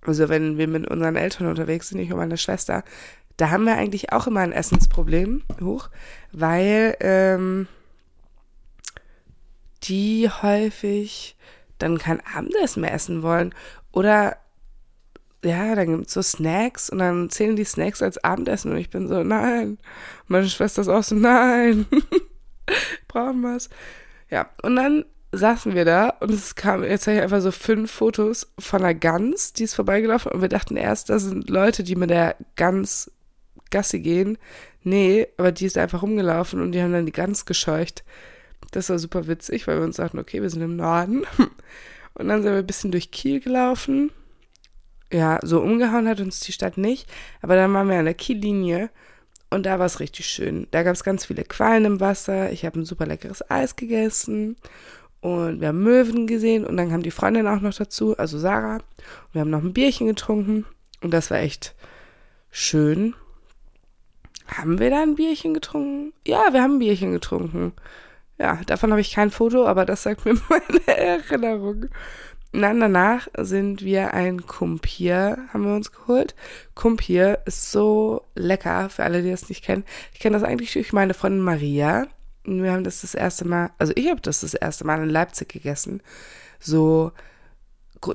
also 0.00 0.30
wenn 0.30 0.56
wir 0.56 0.66
mit 0.66 0.88
unseren 0.88 1.16
Eltern 1.16 1.48
unterwegs 1.48 1.90
sind, 1.90 1.98
ich 1.98 2.10
und 2.10 2.16
meine 2.16 2.38
Schwester, 2.38 2.84
da 3.36 3.50
haben 3.50 3.66
wir 3.66 3.76
eigentlich 3.76 4.14
auch 4.14 4.26
immer 4.26 4.40
ein 4.40 4.52
Essensproblem 4.52 5.42
hoch, 5.60 5.90
weil 6.32 6.96
ähm, 7.00 7.68
die 9.82 10.30
häufig 10.30 11.36
dann 11.84 11.98
kein 11.98 12.20
Abendessen 12.20 12.80
mehr 12.80 12.92
essen 12.92 13.22
wollen. 13.22 13.54
Oder 13.92 14.36
ja, 15.44 15.74
dann 15.74 15.86
gibt 15.88 16.06
es 16.06 16.14
so 16.14 16.22
Snacks 16.22 16.90
und 16.90 16.98
dann 16.98 17.28
zählen 17.30 17.56
die 17.56 17.64
Snacks 17.64 18.02
als 18.02 18.22
Abendessen 18.24 18.72
und 18.72 18.78
ich 18.78 18.90
bin 18.90 19.08
so, 19.08 19.22
nein. 19.22 19.78
Meine 20.26 20.48
Schwester 20.48 20.82
ist 20.82 20.88
auch 20.88 21.02
so, 21.02 21.14
nein. 21.14 21.86
Brauchen 23.08 23.42
wir 23.42 23.56
es. 23.56 23.68
Ja, 24.30 24.48
und 24.62 24.76
dann 24.76 25.04
saßen 25.32 25.74
wir 25.74 25.84
da 25.84 26.10
und 26.20 26.30
es 26.30 26.54
kam, 26.54 26.82
jetzt 26.82 27.06
habe 27.06 27.16
ich 27.16 27.22
einfach 27.22 27.40
so 27.40 27.50
fünf 27.50 27.90
Fotos 27.90 28.52
von 28.58 28.80
einer 28.80 28.94
Gans, 28.94 29.52
die 29.52 29.64
ist 29.64 29.74
vorbeigelaufen 29.74 30.32
und 30.32 30.40
wir 30.40 30.48
dachten 30.48 30.76
erst, 30.76 31.10
das 31.10 31.24
sind 31.24 31.50
Leute, 31.50 31.82
die 31.82 31.96
mit 31.96 32.10
der 32.10 32.36
Gans 32.56 33.10
Gassi 33.70 34.00
gehen. 34.00 34.38
Nee, 34.82 35.26
aber 35.36 35.52
die 35.52 35.66
ist 35.66 35.76
einfach 35.76 36.02
rumgelaufen 36.02 36.60
und 36.60 36.72
die 36.72 36.82
haben 36.82 36.92
dann 36.92 37.06
die 37.06 37.12
Gans 37.12 37.44
gescheucht. 37.44 38.04
Das 38.74 38.90
war 38.90 38.98
super 38.98 39.28
witzig, 39.28 39.68
weil 39.68 39.78
wir 39.78 39.84
uns 39.84 39.96
dachten, 39.96 40.18
okay, 40.18 40.42
wir 40.42 40.50
sind 40.50 40.62
im 40.62 40.74
Norden. 40.74 41.24
Und 42.14 42.28
dann 42.28 42.42
sind 42.42 42.50
wir 42.52 42.58
ein 42.58 42.66
bisschen 42.66 42.90
durch 42.90 43.12
Kiel 43.12 43.38
gelaufen. 43.38 44.10
Ja, 45.12 45.38
so 45.42 45.60
umgehauen 45.60 46.08
hat 46.08 46.18
uns 46.18 46.40
die 46.40 46.50
Stadt 46.50 46.76
nicht, 46.76 47.08
aber 47.40 47.54
dann 47.54 47.72
waren 47.72 47.88
wir 47.88 47.98
an 47.98 48.04
der 48.04 48.14
Kiellinie 48.14 48.90
Und 49.48 49.64
da 49.64 49.78
war 49.78 49.86
es 49.86 50.00
richtig 50.00 50.26
schön. 50.26 50.66
Da 50.72 50.82
gab 50.82 50.94
es 50.94 51.04
ganz 51.04 51.26
viele 51.26 51.44
Quallen 51.44 51.84
im 51.84 52.00
Wasser. 52.00 52.50
Ich 52.50 52.64
habe 52.64 52.80
ein 52.80 52.84
super 52.84 53.06
leckeres 53.06 53.48
Eis 53.48 53.76
gegessen. 53.76 54.56
Und 55.20 55.60
wir 55.60 55.68
haben 55.68 55.84
Möwen 55.84 56.26
gesehen. 56.26 56.66
Und 56.66 56.76
dann 56.76 56.90
kam 56.90 57.04
die 57.04 57.12
Freundin 57.12 57.46
auch 57.46 57.60
noch 57.60 57.74
dazu, 57.74 58.18
also 58.18 58.38
Sarah. 58.38 58.76
Und 58.76 59.34
wir 59.34 59.40
haben 59.42 59.50
noch 59.50 59.62
ein 59.62 59.72
Bierchen 59.72 60.08
getrunken. 60.08 60.66
Und 61.00 61.12
das 61.12 61.30
war 61.30 61.38
echt 61.38 61.76
schön. 62.50 63.14
Haben 64.48 64.80
wir 64.80 64.90
da 64.90 65.02
ein 65.02 65.14
Bierchen 65.14 65.54
getrunken? 65.54 66.12
Ja, 66.26 66.52
wir 66.52 66.60
haben 66.60 66.74
ein 66.74 66.78
Bierchen 66.80 67.12
getrunken. 67.12 67.72
Ja, 68.38 68.60
davon 68.66 68.90
habe 68.90 69.00
ich 69.00 69.12
kein 69.12 69.30
Foto, 69.30 69.66
aber 69.66 69.84
das 69.84 70.02
sagt 70.02 70.24
mir 70.24 70.34
meine 70.48 70.86
Erinnerung. 70.86 71.86
Dann 72.52 72.78
danach 72.78 73.26
sind 73.36 73.82
wir 73.82 74.14
ein 74.14 74.46
Kumpir, 74.46 75.38
haben 75.52 75.64
wir 75.64 75.74
uns 75.74 75.90
geholt. 75.90 76.36
Kumpir 76.76 77.40
ist 77.46 77.72
so 77.72 78.22
lecker, 78.36 78.88
für 78.90 79.02
alle, 79.02 79.22
die 79.22 79.30
das 79.30 79.48
nicht 79.48 79.64
kennen. 79.64 79.84
Ich 80.12 80.20
kenne 80.20 80.38
das 80.38 80.46
eigentlich 80.46 80.72
durch 80.72 80.92
meine 80.92 81.14
Freundin 81.14 81.42
Maria. 81.42 82.06
Wir 82.44 82.72
haben 82.72 82.84
das 82.84 83.00
das 83.00 83.14
erste 83.14 83.44
Mal, 83.44 83.70
also 83.78 83.92
ich 83.96 84.08
habe 84.08 84.20
das 84.20 84.40
das 84.42 84.54
erste 84.54 84.84
Mal 84.84 85.02
in 85.02 85.10
Leipzig 85.10 85.48
gegessen. 85.48 86.00
So 86.60 87.10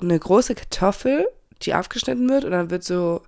eine 0.01 0.17
große 0.17 0.55
Kartoffel, 0.55 1.27
die 1.63 1.73
aufgeschnitten 1.73 2.29
wird 2.29 2.45
und 2.45 2.51
dann 2.51 2.69
wird 2.69 2.85
so 2.85 3.21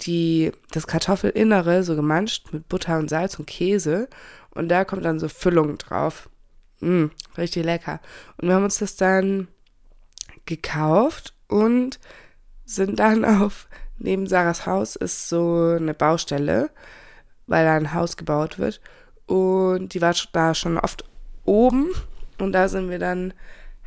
die, 0.00 0.50
das 0.72 0.86
Kartoffelinnere 0.86 1.84
so 1.84 1.94
gemanscht 1.94 2.48
mit 2.52 2.68
Butter 2.68 2.98
und 2.98 3.08
Salz 3.08 3.38
und 3.38 3.46
Käse. 3.46 4.08
Und 4.54 4.68
da 4.68 4.84
kommt 4.84 5.04
dann 5.04 5.18
so 5.18 5.28
Füllung 5.28 5.78
drauf. 5.78 6.28
Mm, 6.80 7.06
richtig 7.36 7.64
lecker. 7.64 8.00
Und 8.36 8.48
wir 8.48 8.54
haben 8.54 8.64
uns 8.64 8.78
das 8.78 8.96
dann 8.96 9.48
gekauft 10.46 11.34
und 11.48 11.98
sind 12.64 12.98
dann 12.98 13.24
auf, 13.42 13.68
neben 13.98 14.26
Sarahs 14.26 14.66
Haus 14.66 14.96
ist 14.96 15.28
so 15.28 15.76
eine 15.76 15.94
Baustelle, 15.94 16.70
weil 17.46 17.64
da 17.64 17.74
ein 17.74 17.94
Haus 17.94 18.16
gebaut 18.16 18.58
wird. 18.58 18.80
Und 19.26 19.94
die 19.94 20.02
war 20.02 20.14
da 20.32 20.54
schon 20.54 20.78
oft 20.78 21.04
oben 21.44 21.90
und 22.38 22.52
da 22.52 22.68
sind 22.68 22.90
wir 22.90 22.98
dann 22.98 23.32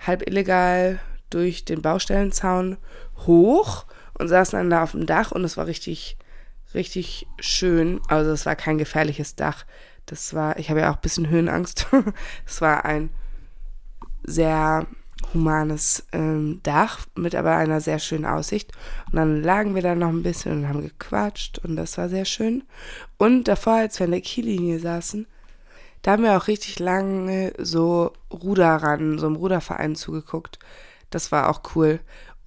halb 0.06 0.28
illegal 0.28 1.00
durch 1.30 1.66
den 1.66 1.82
Baustellenzaun 1.82 2.78
hoch 3.26 3.86
und 4.18 4.28
saßen 4.28 4.58
dann 4.58 4.70
da 4.70 4.84
auf 4.84 4.92
dem 4.92 5.06
Dach 5.06 5.32
und 5.32 5.44
es 5.44 5.58
war 5.58 5.68
richtig, 5.68 6.18
richtig 6.74 7.28
schön. 7.40 8.00
Also 8.08 8.32
es 8.32 8.46
war 8.46 8.56
kein 8.56 8.78
gefährliches 8.78 9.36
Dach. 9.36 9.66
Das 10.06 10.34
war, 10.34 10.58
ich 10.60 10.70
habe 10.70 10.82
ja 10.82 10.92
auch 10.92 10.96
ein 10.96 11.02
bisschen 11.02 11.30
Höhenangst. 11.30 11.88
es 12.46 12.62
war 12.62 12.86
ein 12.86 13.10
sehr 14.24 14.88
humanes 15.34 16.06
ähm, 16.12 16.60
Dach 16.64 17.06
mit 17.16 17.36
aber 17.36 17.56
einer 17.56 17.82
sehr 17.82 18.00
schönen 18.00 18.26
Aussicht. 18.26 18.72
Und 19.08 19.16
dann 19.16 19.42
lagen 19.42 19.76
wir 19.76 19.82
da 19.82 19.96
noch 19.96 20.10
ein 20.10 20.24
bisschen 20.24 20.52
und 20.52 20.68
haben 20.68 20.82
gequatscht 20.82 21.60
und 21.60 21.76
das 21.76 21.98
war 21.98 22.10
sehr 22.10 22.26
schön. 22.26 22.64
Und 23.18 23.48
davor, 23.48 23.74
als 23.74 24.00
wir 24.00 24.06
in 24.06 24.12
der 24.12 24.22
Kiellinie 24.22 24.80
saßen, 24.80 25.28
da 26.02 26.12
haben 26.12 26.24
wir 26.24 26.38
auch 26.38 26.48
richtig 26.48 26.80
lange 26.80 27.54
so 27.58 28.14
Ruderern, 28.32 29.18
so 29.18 29.26
einem 29.26 29.38
Ruderverein 29.38 29.96
zugeguckt. 29.96 30.60
Das 31.10 31.32
war 31.32 31.50
auch 31.50 31.62
cool. 31.76 32.00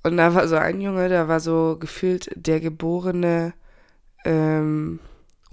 Und 0.05 0.17
da 0.17 0.35
war 0.35 0.47
so 0.47 0.57
ein 0.57 0.81
Junge, 0.81 1.09
der 1.09 1.27
war 1.27 1.41
so 1.41 1.77
gefühlt 1.79 2.31
der 2.37 2.61
geborene 2.61 3.55
ähm, 4.25 5.01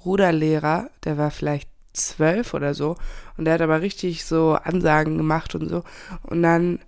Ruderlehrer, 0.04 0.90
der 1.04 1.18
war 1.18 1.32
vielleicht 1.32 1.70
zwölf 1.96 2.54
oder 2.54 2.74
so. 2.74 2.96
Und 3.38 3.46
der 3.46 3.56
hat 3.56 3.62
aber 3.62 3.82
richtig 3.82 4.26
so 4.26 4.54
Ansagen 4.54 5.18
gemacht 5.18 5.56
und 5.56 5.70
so. 5.70 5.84
Und 6.24 6.44
dann 6.44 6.80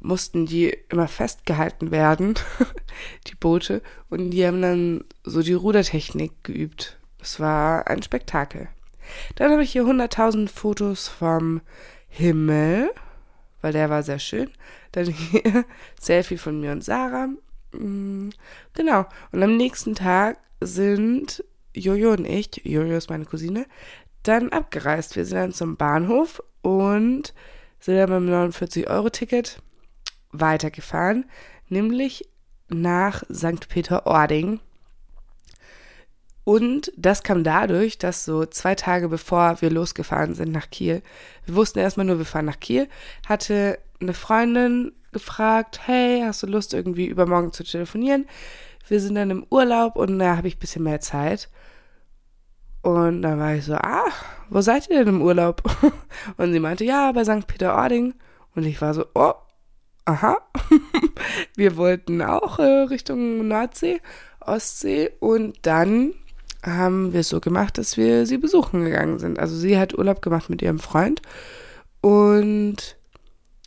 mussten 0.00 0.46
die 0.46 0.76
immer 0.90 1.08
festgehalten 1.08 1.90
werden, 1.90 2.34
die 3.26 3.34
Boote, 3.34 3.82
und 4.10 4.30
die 4.30 4.46
haben 4.46 4.60
dann 4.60 5.04
so 5.24 5.42
die 5.42 5.54
Rudertechnik 5.54 6.44
geübt. 6.44 6.98
Es 7.20 7.40
war 7.40 7.86
ein 7.88 8.02
Spektakel. 8.02 8.68
Dann 9.36 9.50
habe 9.50 9.62
ich 9.62 9.72
hier 9.72 9.84
100.000 9.84 10.48
Fotos 10.48 11.08
vom 11.08 11.62
Himmel, 12.08 12.90
weil 13.62 13.72
der 13.72 13.90
war 13.90 14.02
sehr 14.02 14.18
schön. 14.18 14.50
Dann 14.92 15.06
hier 15.06 15.64
Selfie 16.00 16.38
von 16.38 16.60
mir 16.60 16.72
und 16.72 16.84
Sarah. 16.84 17.28
Mm, 17.72 18.30
genau. 18.74 19.06
Und 19.32 19.42
am 19.42 19.56
nächsten 19.56 19.94
Tag 19.94 20.38
sind 20.60 21.42
Jojo 21.74 22.12
und 22.12 22.24
ich, 22.24 22.62
Jojo 22.64 22.96
ist 22.96 23.10
meine 23.10 23.24
Cousine, 23.24 23.66
dann 24.24 24.50
abgereist. 24.50 25.16
Wir 25.16 25.24
sind 25.24 25.38
dann 25.38 25.52
zum 25.52 25.76
Bahnhof 25.76 26.42
und 26.62 27.34
sind 27.80 27.96
dann 27.96 28.10
beim 28.10 28.28
49-Euro-Ticket 28.28 29.62
weitergefahren, 30.32 31.26
nämlich 31.68 32.28
nach 32.68 33.22
St. 33.32 33.68
Peter-Ording. 33.68 34.60
Und 36.44 36.92
das 36.96 37.22
kam 37.22 37.42
dadurch, 37.42 37.96
dass 37.96 38.24
so 38.24 38.44
zwei 38.44 38.74
Tage 38.74 39.08
bevor 39.08 39.60
wir 39.62 39.70
losgefahren 39.70 40.34
sind 40.34 40.52
nach 40.52 40.68
Kiel, 40.68 41.02
wir 41.46 41.54
wussten 41.54 41.78
erstmal 41.78 42.04
nur, 42.04 42.18
wir 42.18 42.26
fahren 42.26 42.44
nach 42.44 42.60
Kiel, 42.60 42.88
hatte 43.26 43.78
eine 44.00 44.12
Freundin 44.12 44.92
gefragt, 45.12 45.80
hey, 45.86 46.22
hast 46.24 46.42
du 46.42 46.46
Lust 46.46 46.74
irgendwie 46.74 47.06
übermorgen 47.06 47.52
zu 47.52 47.64
telefonieren? 47.64 48.26
Wir 48.86 49.00
sind 49.00 49.14
dann 49.14 49.30
im 49.30 49.46
Urlaub 49.48 49.96
und 49.96 50.18
da 50.18 50.36
habe 50.36 50.48
ich 50.48 50.56
ein 50.56 50.60
bisschen 50.60 50.82
mehr 50.82 51.00
Zeit. 51.00 51.48
Und 52.84 53.22
dann 53.22 53.38
war 53.38 53.54
ich 53.54 53.64
so, 53.64 53.74
ah, 53.74 54.04
wo 54.50 54.60
seid 54.60 54.90
ihr 54.90 54.98
denn 54.98 55.16
im 55.16 55.22
Urlaub? 55.22 55.62
Und 56.36 56.52
sie 56.52 56.60
meinte, 56.60 56.84
ja, 56.84 57.10
bei 57.12 57.24
St. 57.24 57.46
Peter-Ording. 57.46 58.12
Und 58.54 58.66
ich 58.66 58.80
war 58.82 58.92
so, 58.92 59.06
oh, 59.14 59.32
aha, 60.04 60.36
wir 61.56 61.78
wollten 61.78 62.20
auch 62.20 62.58
äh, 62.58 62.82
Richtung 62.82 63.48
Nordsee, 63.48 64.02
Ostsee 64.40 65.12
und 65.18 65.56
dann 65.62 66.12
haben 66.62 67.14
wir 67.14 67.20
es 67.20 67.30
so 67.30 67.40
gemacht, 67.40 67.78
dass 67.78 67.96
wir 67.96 68.26
sie 68.26 68.36
besuchen 68.36 68.84
gegangen 68.84 69.18
sind. 69.18 69.38
Also 69.38 69.56
sie 69.56 69.78
hat 69.78 69.96
Urlaub 69.96 70.20
gemacht 70.20 70.50
mit 70.50 70.60
ihrem 70.60 70.78
Freund 70.78 71.22
und 72.02 72.96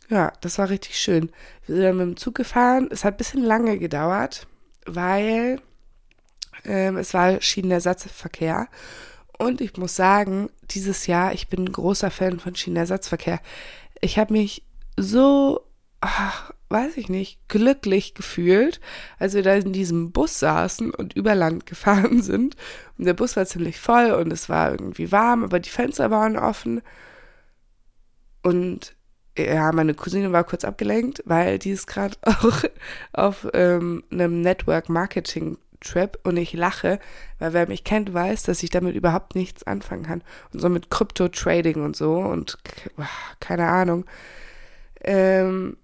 ja, 0.08 0.32
das 0.40 0.58
war 0.58 0.70
richtig 0.70 0.96
schön. 0.96 1.30
Wir 1.66 1.74
sind 1.74 1.84
dann 1.84 1.96
mit 1.96 2.06
dem 2.06 2.16
Zug 2.16 2.36
gefahren. 2.36 2.88
Es 2.92 3.04
hat 3.04 3.14
ein 3.14 3.18
bisschen 3.18 3.42
lange 3.42 3.78
gedauert, 3.78 4.46
weil 4.86 5.60
ähm, 6.64 6.96
es 6.96 7.14
war 7.14 7.40
Schienenersatzverkehr. 7.40 8.68
Und 9.38 9.60
ich 9.60 9.76
muss 9.76 9.94
sagen, 9.94 10.50
dieses 10.70 11.06
Jahr, 11.06 11.32
ich 11.32 11.48
bin 11.48 11.66
ein 11.66 11.72
großer 11.72 12.10
Fan 12.10 12.40
von 12.40 12.56
Schienenersatzverkehr. 12.56 13.40
Ich 14.00 14.18
habe 14.18 14.32
mich 14.32 14.64
so 14.96 15.68
ach, 16.00 16.52
weiß 16.68 16.96
ich 16.96 17.08
nicht, 17.08 17.40
glücklich 17.48 18.14
gefühlt, 18.14 18.80
als 19.18 19.34
wir 19.34 19.42
da 19.42 19.54
in 19.54 19.72
diesem 19.72 20.12
Bus 20.12 20.38
saßen 20.38 20.92
und 20.92 21.14
über 21.14 21.34
Land 21.34 21.66
gefahren 21.66 22.22
sind. 22.22 22.56
Und 22.96 23.06
der 23.06 23.14
Bus 23.14 23.36
war 23.36 23.46
ziemlich 23.46 23.78
voll 23.78 24.12
und 24.12 24.32
es 24.32 24.48
war 24.48 24.70
irgendwie 24.70 25.10
warm, 25.12 25.44
aber 25.44 25.60
die 25.60 25.70
Fenster 25.70 26.10
waren 26.10 26.36
offen. 26.36 26.82
Und 28.42 28.96
ja, 29.36 29.72
meine 29.72 29.94
Cousine 29.94 30.32
war 30.32 30.44
kurz 30.44 30.64
abgelenkt, 30.64 31.22
weil 31.24 31.58
die 31.58 31.70
ist 31.70 31.86
gerade 31.86 32.16
auch 32.22 32.64
auf 33.12 33.48
ähm, 33.54 34.04
einem 34.10 34.40
Network 34.40 34.88
Marketing 34.88 35.58
Trip 35.80 36.18
und 36.24 36.36
ich 36.36 36.52
lache, 36.52 36.98
weil 37.38 37.52
wer 37.52 37.68
mich 37.68 37.84
kennt, 37.84 38.12
weiß, 38.12 38.42
dass 38.44 38.62
ich 38.62 38.70
damit 38.70 38.94
überhaupt 38.94 39.34
nichts 39.34 39.62
anfangen 39.64 40.04
kann. 40.04 40.22
Und 40.52 40.60
so 40.60 40.68
mit 40.68 40.90
Krypto 40.90 41.28
Trading 41.28 41.82
und 41.82 41.96
so 41.96 42.18
und 42.18 42.58
keine 43.40 43.66
Ahnung. 43.66 44.04
Ähm, 45.02 45.76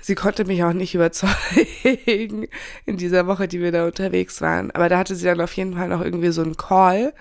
sie 0.00 0.14
konnte 0.14 0.44
mich 0.44 0.62
auch 0.64 0.72
nicht 0.72 0.94
überzeugen 0.96 2.48
in 2.84 2.96
dieser 2.96 3.26
Woche, 3.26 3.48
die 3.48 3.60
wir 3.60 3.72
da 3.72 3.86
unterwegs 3.86 4.40
waren. 4.40 4.70
Aber 4.70 4.88
da 4.88 4.98
hatte 4.98 5.14
sie 5.14 5.24
dann 5.24 5.40
auf 5.40 5.52
jeden 5.54 5.74
Fall 5.74 5.88
noch 5.88 6.02
irgendwie 6.02 6.30
so 6.30 6.42
einen 6.42 6.56
Call. 6.56 7.12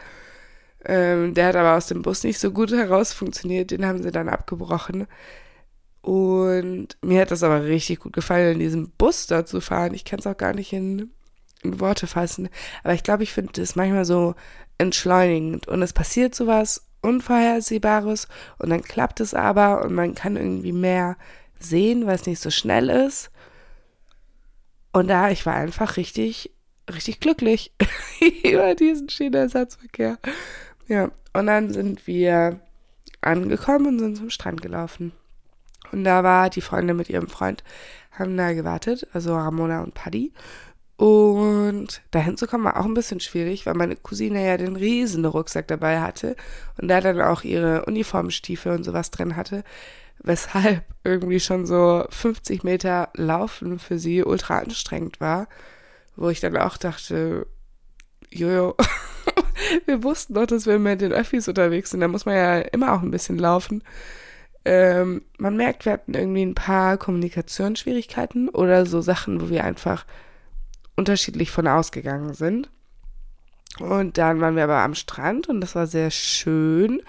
Ähm, 0.86 1.34
der 1.34 1.48
hat 1.48 1.56
aber 1.56 1.76
aus 1.76 1.88
dem 1.88 2.04
Bus 2.04 2.24
nicht 2.24 2.40
so 2.40 2.52
gut 2.52 2.72
heraus 2.72 3.14
funktioniert. 3.14 3.72
Den 3.72 3.86
haben 3.86 4.04
sie 4.04 4.12
dann 4.12 4.30
abgebrochen. 4.30 5.08
Und 6.02 6.98
mir 7.02 7.22
hat 7.22 7.32
das 7.32 7.42
aber 7.42 7.64
richtig 7.64 8.00
gut 8.02 8.14
gefallen, 8.14 8.54
in 8.54 8.60
diesem 8.60 8.92
Bus 8.92 9.26
da 9.26 9.44
zu 9.44 9.60
fahren. 9.60 9.96
Ich 9.96 10.06
kann 10.06 10.20
es 10.20 10.28
auch 10.28 10.38
gar 10.38 10.54
nicht 10.54 10.72
in, 10.72 11.10
in, 11.62 11.80
Worte 11.80 12.08
fassen. 12.08 12.50
Aber 12.84 12.94
ich 12.94 13.04
glaube, 13.04 13.24
ich 13.24 13.34
finde 13.34 13.62
es 13.62 13.76
manchmal 13.76 14.06
so 14.06 14.36
entschleunigend. 14.78 15.68
Und 15.68 15.82
es 15.82 15.94
passiert 15.94 16.36
sowas 16.36 16.86
Unvorhersehbares 17.02 18.28
und 18.58 18.70
dann 18.70 18.82
klappt 18.82 19.20
es 19.20 19.34
aber 19.34 19.84
und 19.84 19.94
man 19.94 20.16
kann 20.16 20.38
irgendwie 20.38 20.72
mehr 20.72 21.18
sehen, 21.60 22.08
weil 22.08 22.16
es 22.16 22.26
nicht 22.26 22.42
so 22.42 22.50
schnell 22.50 22.90
ist. 22.90 23.30
Und 24.92 25.08
da, 25.08 25.30
ich 25.30 25.46
war 25.46 25.56
einfach 25.56 25.98
richtig, 25.98 26.52
richtig 26.92 27.20
glücklich 27.20 27.72
über 28.44 28.74
diesen 28.76 29.10
Schienenersatzverkehr. 29.10 30.18
Ja, 30.88 31.12
und 31.34 31.48
dann 31.48 31.74
sind 31.74 32.08
wir 32.08 32.60
angekommen 33.22 33.88
und 33.88 34.00
sind 34.00 34.18
zum 34.18 34.30
Strand 34.30 34.62
gelaufen. 34.62 35.12
Und 35.92 36.04
da 36.04 36.24
war 36.24 36.50
die 36.50 36.62
Freundin 36.62 36.98
mit 36.98 37.10
ihrem 37.10 37.28
Freund, 37.28 37.64
haben 38.12 38.38
da 38.38 38.54
gewartet, 38.54 39.08
also 39.14 39.36
Ramona 39.36 39.82
und 39.84 39.94
Paddy. 39.94 40.32
Und 40.98 42.02
dahin 42.12 42.38
zu 42.38 42.48
kommen 42.48 42.64
war 42.64 42.80
auch 42.80 42.86
ein 42.86 42.94
bisschen 42.94 43.20
schwierig, 43.20 43.66
weil 43.66 43.74
meine 43.74 43.98
Cousine 43.98 44.46
ja 44.46 44.56
den 44.56 44.78
riesen 44.78 45.25
Rucksack 45.25 45.68
dabei 45.68 46.00
hatte 46.00 46.38
und 46.82 46.88
da 46.88 47.02
dann 47.02 47.20
auch 47.20 47.44
ihre 47.44 47.86
Uniformstiefel 47.86 48.72
und 48.72 48.84
sowas 48.84 49.12
drin 49.12 49.36
hatte 49.36 49.64
weshalb 50.24 50.84
irgendwie 51.04 51.40
schon 51.40 51.66
so 51.66 52.06
50 52.10 52.64
Meter 52.64 53.10
Laufen 53.14 53.80
für 53.80 54.00
sie 54.00 54.24
ultra 54.24 54.60
anstrengend 54.60 55.20
war, 55.20 55.48
wo 56.16 56.30
ich 56.30 56.40
dann 56.40 56.58
auch 56.58 56.78
dachte, 56.78 57.48
jojo, 58.32 58.75
wir 59.86 60.04
wussten 60.04 60.34
doch, 60.34 60.46
dass 60.46 60.66
wir 60.66 60.80
mit 60.80 61.02
den 61.02 61.14
Öffis 61.14 61.48
unterwegs 61.48 61.92
sind. 61.92 62.00
Da 62.00 62.08
muss 62.08 62.25
man 62.25 62.36
ja 62.36 62.60
immer 62.60 62.94
auch 62.94 63.02
ein 63.02 63.12
bisschen 63.12 63.38
laufen. 63.38 63.84
Ähm, 64.64 65.24
man 65.38 65.58
merkt, 65.58 65.86
wir 65.86 65.94
hatten 65.94 66.16
irgendwie 66.16 66.44
ein 66.44 66.56
paar 66.56 66.98
Kommunikationsschwierigkeiten 66.98 68.50
oder 68.50 68.86
so 68.86 69.02
Sachen, 69.02 69.42
wo 69.42 69.50
wir 69.50 69.64
einfach 69.64 70.06
unterschiedlich 70.96 71.52
von 71.52 71.68
ausgegangen 71.68 72.34
sind. 72.34 72.70
Und 73.80 74.18
dann 74.18 74.40
waren 74.40 74.56
wir 74.56 74.64
aber 74.64 74.80
am 74.80 74.96
Strand 74.96 75.50
und 75.50 75.60
das 75.60 75.75
war 75.75 75.88
sehr 75.88 76.10
schön 76.12 77.02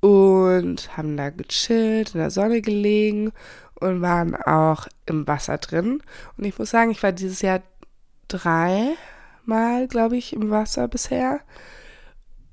und 0.00 0.96
haben 0.96 1.16
da 1.16 1.30
gechillt, 1.30 2.14
in 2.14 2.20
der 2.20 2.30
Sonne 2.30 2.60
gelegen 2.60 3.32
und 3.80 4.02
waren 4.02 4.36
auch 4.36 4.86
im 5.06 5.26
Wasser 5.26 5.58
drin. 5.58 6.00
Und 6.36 6.44
ich 6.44 6.58
muss 6.58 6.70
sagen, 6.70 6.90
ich 6.90 7.02
war 7.02 7.12
dieses 7.12 7.42
Jahr 7.42 7.60
dreimal, 8.28 9.88
glaube 9.88 10.16
ich, 10.16 10.32
im 10.32 10.50
Wasser 10.50 10.86
bisher. 10.86 11.40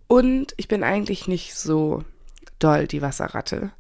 Und 0.07 0.53
ich 0.57 0.67
bin 0.67 0.83
eigentlich 0.83 1.27
nicht 1.27 1.55
so 1.55 2.03
doll 2.59 2.87
die 2.87 3.01
Wasserratte. 3.01 3.71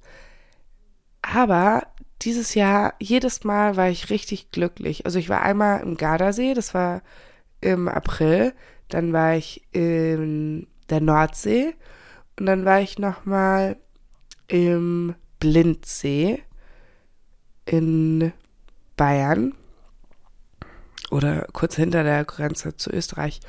Aber 1.21 1.87
dieses 2.25 2.55
Jahr, 2.55 2.93
jedes 2.99 3.43
Mal 3.43 3.75
war 3.75 3.89
ich 3.89 4.09
richtig 4.09 4.51
glücklich. 4.51 5.05
Also 5.05 5.19
ich 5.19 5.29
war 5.29 5.41
einmal 5.41 5.81
im 5.81 5.97
Gardasee, 5.97 6.53
das 6.53 6.73
war 6.73 7.01
im 7.61 7.87
April. 7.87 8.53
Dann 8.89 9.13
war 9.13 9.35
ich 9.35 9.63
in 9.71 10.67
der 10.89 11.01
Nordsee. 11.01 11.75
Und 12.39 12.45
dann 12.45 12.65
war 12.65 12.81
ich 12.81 12.99
nochmal 12.99 13.77
im 14.47 15.15
Blindsee 15.39 16.43
in 17.65 18.33
Bayern 18.97 19.55
oder 21.11 21.47
kurz 21.53 21.75
hinter 21.75 22.03
der 22.03 22.25
Grenze 22.25 22.75
zu 22.75 22.91
Österreich. 22.91 23.39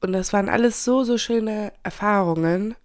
Und 0.00 0.12
das 0.12 0.32
waren 0.32 0.48
alles 0.48 0.84
so, 0.84 1.04
so 1.04 1.18
schöne 1.18 1.72
Erfahrungen. 1.82 2.76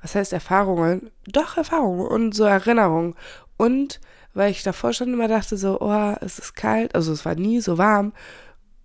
Was 0.00 0.14
heißt 0.14 0.32
Erfahrungen? 0.32 1.10
Doch, 1.26 1.56
Erfahrungen 1.56 2.06
und 2.06 2.34
so 2.34 2.44
Erinnerungen. 2.44 3.14
Und 3.56 4.00
weil 4.34 4.50
ich 4.50 4.62
davor 4.62 4.92
schon 4.92 5.12
immer 5.12 5.28
dachte, 5.28 5.56
so, 5.56 5.80
oh, 5.80 6.14
es 6.20 6.38
ist 6.38 6.54
kalt, 6.54 6.94
also 6.94 7.12
es 7.12 7.24
war 7.24 7.34
nie 7.34 7.60
so 7.60 7.78
warm. 7.78 8.12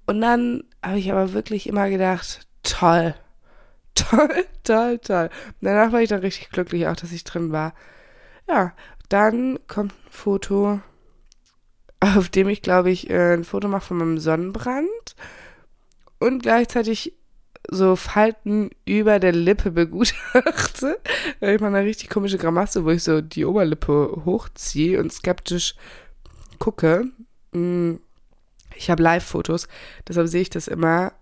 Und 0.06 0.22
dann 0.22 0.64
habe 0.84 1.00
ich 1.00 1.12
aber 1.12 1.34
wirklich 1.34 1.68
immer 1.68 1.90
gedacht, 1.90 2.48
toll, 2.64 3.16
toll, 3.96 4.46
toll, 4.64 5.00
toll. 5.00 5.30
Und 5.48 5.56
danach 5.62 5.92
war 5.92 6.02
ich 6.02 6.10
dann 6.10 6.22
richtig 6.22 6.50
glücklich, 6.50 6.88
auch 6.88 6.96
dass 6.96 7.12
ich 7.12 7.24
drin 7.24 7.52
war. 7.52 7.74
Ja, 8.48 8.74
dann 9.10 9.60
kommt 9.68 9.94
ein 9.94 10.12
Foto 10.12 10.80
auf 12.00 12.30
dem 12.30 12.50
ich, 12.50 12.62
glaube 12.62 12.92
ich, 12.92 13.10
äh, 13.10 13.34
ein 13.34 13.44
Foto 13.44 13.68
mache 13.68 13.88
von 13.88 13.98
meinem 13.98 14.20
Sonnenbrand 14.20 15.16
und 16.20 16.44
gleichzeitig 16.44 17.14
so 17.70 17.96
Falten 17.96 18.70
über 18.86 19.20
der 19.20 19.34
Lippe 19.34 19.72
begutachte. 19.72 21.00
Ich 21.42 21.60
mache 21.60 21.76
eine 21.76 21.86
richtig 21.86 22.10
komische 22.10 22.38
Gramasse, 22.38 22.86
wo 22.86 22.90
ich 22.90 23.04
so 23.04 23.22
die 23.22 23.46
Oberlippe 23.46 24.22
hochziehe 24.26 25.00
und 25.00 25.12
skeptisch 25.12 25.76
gucke. 26.60 27.06
Hm, 27.54 28.00
ich 28.76 28.90
habe 28.90 29.04
Live-Fotos, 29.04 29.68
deshalb 30.08 30.28
sehe 30.28 30.42
ich 30.42 30.50
das 30.50 30.68
immer 30.68 31.14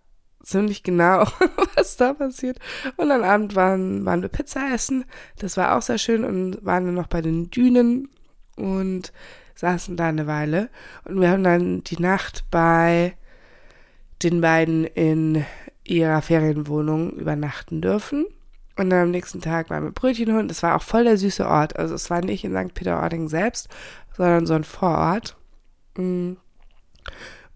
ziemlich 0.43 0.83
genau, 0.83 1.25
was 1.75 1.97
da 1.97 2.13
passiert. 2.13 2.59
Und 2.97 3.11
am 3.11 3.23
Abend 3.23 3.55
waren, 3.55 4.05
waren 4.05 4.21
wir 4.21 4.29
Pizza 4.29 4.73
essen. 4.73 5.05
Das 5.39 5.57
war 5.57 5.75
auch 5.75 5.81
sehr 5.81 5.97
schön 5.97 6.23
und 6.23 6.63
waren 6.63 6.85
dann 6.85 6.95
noch 6.95 7.07
bei 7.07 7.21
den 7.21 7.49
Dünen 7.49 8.09
und 8.55 9.11
saßen 9.55 9.97
da 9.97 10.07
eine 10.07 10.27
Weile 10.27 10.69
und 11.05 11.19
wir 11.21 11.29
haben 11.29 11.43
dann 11.43 11.83
die 11.83 12.01
Nacht 12.01 12.45
bei 12.51 13.15
den 14.21 14.41
beiden 14.41 14.85
in 14.85 15.45
ihrer 15.85 16.21
Ferienwohnung 16.21 17.11
übernachten 17.11 17.81
dürfen. 17.81 18.25
Und 18.77 18.89
dann 18.89 19.03
am 19.03 19.11
nächsten 19.11 19.41
Tag 19.41 19.69
waren 19.69 19.83
wir 19.83 19.91
Brötchen 19.91 20.33
holen. 20.33 20.47
Das 20.47 20.63
war 20.63 20.75
auch 20.75 20.81
voll 20.81 21.05
der 21.05 21.17
süße 21.17 21.47
Ort. 21.47 21.77
Also 21.77 21.95
es 21.95 22.09
war 22.09 22.21
nicht 22.21 22.43
in 22.43 22.55
St. 22.55 22.73
Peter-Ording 22.73 23.29
selbst, 23.29 23.69
sondern 24.15 24.45
so 24.45 24.53
ein 24.53 24.63
Vorort. 24.65 25.37
Mm. 25.97 26.33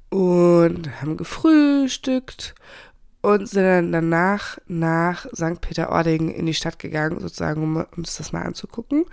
Und 0.10 1.02
haben 1.02 1.18
gefrühstückt 1.18 2.56
und 3.22 3.48
sind 3.48 3.64
dann 3.64 3.92
danach 3.92 4.58
nach 4.68 5.26
St. 5.36 5.62
Peter-Ording 5.62 6.30
in 6.30 6.46
die 6.46 6.54
Stadt 6.54 6.80
gegangen, 6.80 7.20
sozusagen, 7.20 7.62
um 7.62 7.86
uns 7.96 8.16
das 8.16 8.32
mal 8.32 8.44
anzugucken 8.44 9.06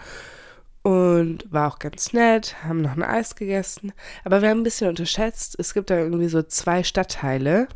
und 0.86 1.52
war 1.52 1.66
auch 1.66 1.80
ganz 1.80 2.12
nett, 2.12 2.62
haben 2.62 2.80
noch 2.80 2.92
ein 2.92 3.02
Eis 3.02 3.34
gegessen. 3.34 3.92
Aber 4.24 4.40
wir 4.40 4.50
haben 4.50 4.60
ein 4.60 4.62
bisschen 4.62 4.88
unterschätzt, 4.88 5.56
es 5.58 5.74
gibt 5.74 5.90
da 5.90 5.98
irgendwie 5.98 6.28
so 6.28 6.44
zwei 6.44 6.84
Stadtteile. 6.84 7.66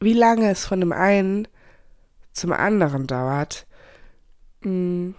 Wie 0.00 0.12
lange 0.12 0.50
es 0.50 0.64
von 0.64 0.80
dem 0.80 0.92
einen 0.92 1.48
zum 2.34 2.52
anderen 2.52 3.06
dauert. 3.06 3.66
Hm, 4.62 5.14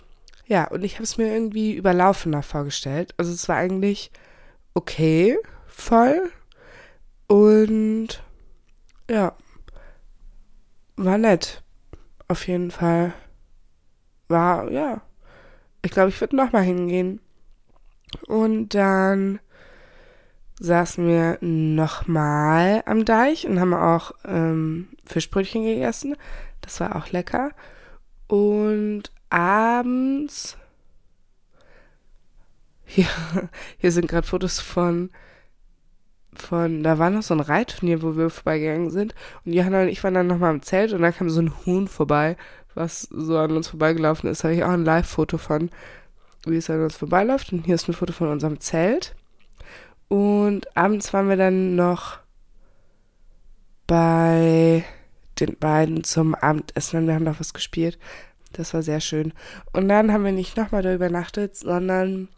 ja, 0.46 0.68
und 0.68 0.84
ich 0.84 0.96
habe 0.96 1.04
es 1.04 1.18
mir 1.18 1.34
irgendwie 1.34 1.74
überlaufener 1.74 2.44
vorgestellt. 2.44 3.16
Also 3.18 3.32
es 3.32 3.50
war 3.50 3.56
eigentlich 3.56 4.12
okay, 4.76 5.38
voll. 5.66 6.32
Und 7.28 8.22
ja, 9.10 9.36
war 10.98 11.18
nett. 11.18 11.64
Auf 12.28 12.48
jeden 12.48 12.72
Fall. 12.72 13.14
War, 14.28 14.70
ja. 14.72 15.02
Ich 15.82 15.92
glaube, 15.92 16.10
ich 16.10 16.20
würde 16.20 16.36
nochmal 16.36 16.64
hingehen. 16.64 17.22
Und 18.28 18.70
dann 18.76 19.40
saßen 20.60 21.06
wir 21.06 21.38
nochmal 21.42 22.84
am 22.86 23.06
Deich 23.06 23.48
und 23.48 23.60
haben 23.60 23.74
auch 23.74 24.14
ähm, 24.26 24.88
Fischbrötchen 25.06 25.64
gegessen. 25.64 26.16
Das 26.62 26.80
war 26.80 26.96
auch 26.96 27.12
lecker. 27.12 27.52
Und 28.28 29.12
abends. 29.30 30.58
Hier, 32.86 33.08
hier 33.78 33.92
sind 33.92 34.08
gerade 34.08 34.28
Fotos 34.28 34.60
von, 34.60 35.10
von, 36.34 36.84
da 36.84 37.00
war 37.00 37.10
noch 37.10 37.24
so 37.24 37.34
ein 37.34 37.40
Reitturnier, 37.40 38.02
wo 38.02 38.16
wir 38.16 38.30
vorbeigegangen 38.30 38.92
sind. 38.92 39.14
Und 39.44 39.54
Johanna 39.54 39.82
und 39.82 39.90
ich 39.90 40.04
waren 40.04 40.14
dann 40.14 40.28
nochmal 40.28 40.54
im 40.54 40.62
Zelt 40.62 40.94
und 40.94 41.02
da 41.02 41.12
kam 41.12 41.30
so 41.30 41.42
ein 41.42 41.54
Huhn 41.66 41.88
vorbei, 41.88 42.38
was 42.74 43.02
so 43.04 43.38
an 43.38 43.52
uns 43.52 43.68
vorbeigelaufen 43.68 44.30
ist. 44.30 44.44
Da 44.44 44.50
habe 44.50 44.56
ich 44.56 44.64
auch 44.64 44.70
ein 44.70 44.86
Live-Foto 44.86 45.38
von 45.38 45.70
wie 46.46 46.58
es 46.58 46.70
an 46.70 46.84
uns 46.84 46.96
vorbeiläuft. 46.96 47.52
Und 47.52 47.66
hier 47.66 47.76
ist 47.76 47.88
ein 47.88 47.94
Foto 47.94 48.14
von 48.14 48.30
unserem 48.30 48.60
Zelt. 48.60 49.16
Und 50.08 50.76
abends 50.78 51.14
waren 51.14 51.30
wir 51.30 51.38
dann 51.38 51.76
noch 51.76 52.20
bei 53.88 54.84
den 55.40 55.58
beiden 55.58 56.04
zum 56.04 56.36
Abendessen 56.36 57.08
wir 57.08 57.16
haben 57.16 57.24
noch 57.24 57.40
was 57.40 57.54
gespielt. 57.54 58.00
Das 58.54 58.74
war 58.74 58.84
sehr 58.84 59.02
schön. 59.02 59.34
Und 59.74 59.90
dann 59.90 60.12
haben 60.12 60.24
wir 60.24 60.32
nicht 60.32 60.56
nochmal 60.58 60.82
da 60.82 60.94
übernachtet, 60.94 61.58
sondern 61.58 62.30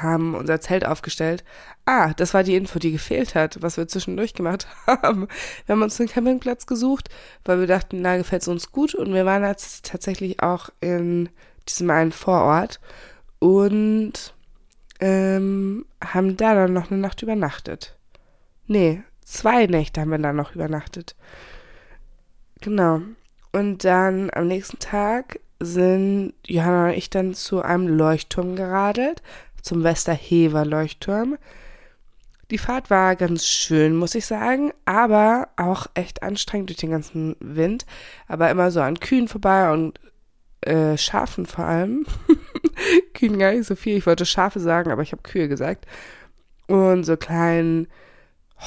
haben 0.00 0.34
unser 0.34 0.60
Zelt 0.60 0.86
aufgestellt. 0.86 1.44
Ah, 1.84 2.14
das 2.14 2.34
war 2.34 2.44
die 2.44 2.54
Info, 2.54 2.78
die 2.78 2.92
gefehlt 2.92 3.34
hat, 3.34 3.60
was 3.62 3.76
wir 3.76 3.88
zwischendurch 3.88 4.32
gemacht 4.32 4.66
haben. 4.86 5.28
Wir 5.66 5.74
haben 5.74 5.82
uns 5.82 6.00
einen 6.00 6.08
Campingplatz 6.08 6.66
gesucht, 6.66 7.08
weil 7.44 7.60
wir 7.60 7.66
dachten, 7.66 8.02
da 8.02 8.16
gefällt 8.16 8.42
es 8.42 8.48
uns 8.48 8.70
gut. 8.70 8.94
Und 8.94 9.12
wir 9.12 9.26
waren 9.26 9.44
jetzt 9.44 9.86
tatsächlich 9.86 10.42
auch 10.42 10.70
in 10.80 11.28
diesem 11.68 11.90
einen 11.90 12.12
Vorort 12.12 12.80
und 13.38 14.34
ähm, 15.02 15.84
haben 16.02 16.36
da 16.36 16.54
dann 16.54 16.72
noch 16.72 16.90
eine 16.90 17.00
Nacht 17.00 17.22
übernachtet. 17.22 17.96
Nee, 18.68 19.02
zwei 19.24 19.66
Nächte 19.66 20.00
haben 20.00 20.12
wir 20.12 20.18
da 20.18 20.32
noch 20.32 20.54
übernachtet. 20.54 21.16
Genau. 22.60 23.02
Und 23.50 23.84
dann 23.84 24.30
am 24.32 24.46
nächsten 24.46 24.78
Tag 24.78 25.40
sind 25.58 26.34
Johanna 26.46 26.86
und 26.86 26.94
ich 26.94 27.10
dann 27.10 27.34
zu 27.34 27.62
einem 27.62 27.88
Leuchtturm 27.88 28.54
geradelt, 28.54 29.22
zum 29.60 29.82
Westerhever 29.82 30.64
Leuchtturm. 30.64 31.36
Die 32.52 32.58
Fahrt 32.58 32.88
war 32.88 33.16
ganz 33.16 33.44
schön, 33.44 33.96
muss 33.96 34.14
ich 34.14 34.26
sagen, 34.26 34.72
aber 34.84 35.48
auch 35.56 35.86
echt 35.94 36.22
anstrengend 36.22 36.68
durch 36.68 36.78
den 36.78 36.90
ganzen 36.92 37.34
Wind. 37.40 37.86
Aber 38.28 38.50
immer 38.50 38.70
so 38.70 38.80
an 38.80 39.00
Kühen 39.00 39.26
vorbei 39.26 39.72
und 39.72 39.98
äh, 40.60 40.96
Schafen 40.96 41.46
vor 41.46 41.64
allem. 41.64 42.06
Kühen 43.14 43.38
gar 43.38 43.52
nicht 43.52 43.66
so 43.66 43.74
viel. 43.74 43.96
Ich 43.96 44.06
wollte 44.06 44.26
Schafe 44.26 44.60
sagen, 44.60 44.90
aber 44.90 45.02
ich 45.02 45.12
habe 45.12 45.22
Kühe 45.22 45.48
gesagt. 45.48 45.86
Und 46.66 47.04
so 47.04 47.16
kleinen 47.16 47.88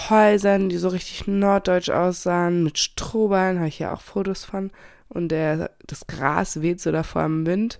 Häusern, 0.09 0.69
die 0.69 0.77
so 0.77 0.89
richtig 0.89 1.27
norddeutsch 1.27 1.89
aussahen, 1.89 2.63
mit 2.63 2.77
Strohballen, 2.77 3.57
habe 3.57 3.69
ich 3.69 3.79
ja 3.79 3.93
auch 3.93 4.01
Fotos 4.01 4.43
von. 4.43 4.71
Und 5.07 5.29
der, 5.29 5.71
das 5.85 6.07
Gras 6.07 6.61
weht 6.61 6.81
so 6.81 6.91
davor 6.91 7.23
im 7.23 7.45
Wind. 7.45 7.79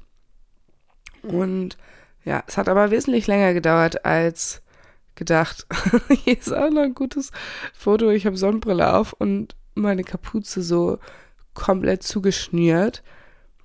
Und 1.24 1.78
ja, 2.24 2.44
es 2.48 2.58
hat 2.58 2.70
aber 2.70 2.92
wesentlich 2.92 3.28
länger 3.28 3.54
gedauert 3.54 4.06
als 4.06 4.62
gedacht. 5.16 5.66
Hier 6.10 6.38
ist 6.38 6.54
auch 6.54 6.70
noch 6.70 6.84
ein 6.84 6.96
gutes 6.96 7.32
Foto. 7.74 8.10
Ich 8.10 8.26
habe 8.26 8.38
Sonnenbrille 8.38 8.94
auf 8.94 9.14
und 9.14 9.56
meine 9.74 10.04
Kapuze 10.04 10.62
so 10.62 11.00
komplett 11.54 12.04
zugeschnürt 12.04 13.04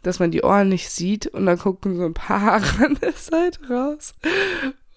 dass 0.03 0.19
man 0.19 0.31
die 0.31 0.43
Ohren 0.43 0.69
nicht 0.69 0.91
sieht 0.91 1.27
und 1.27 1.47
dann 1.47 1.59
gucken 1.59 1.97
so 1.97 2.05
ein 2.05 2.15
paar 2.15 2.41
Haare 2.63 2.85
an 2.85 2.99
der 3.01 3.13
Seite 3.13 3.69
raus. 3.69 4.15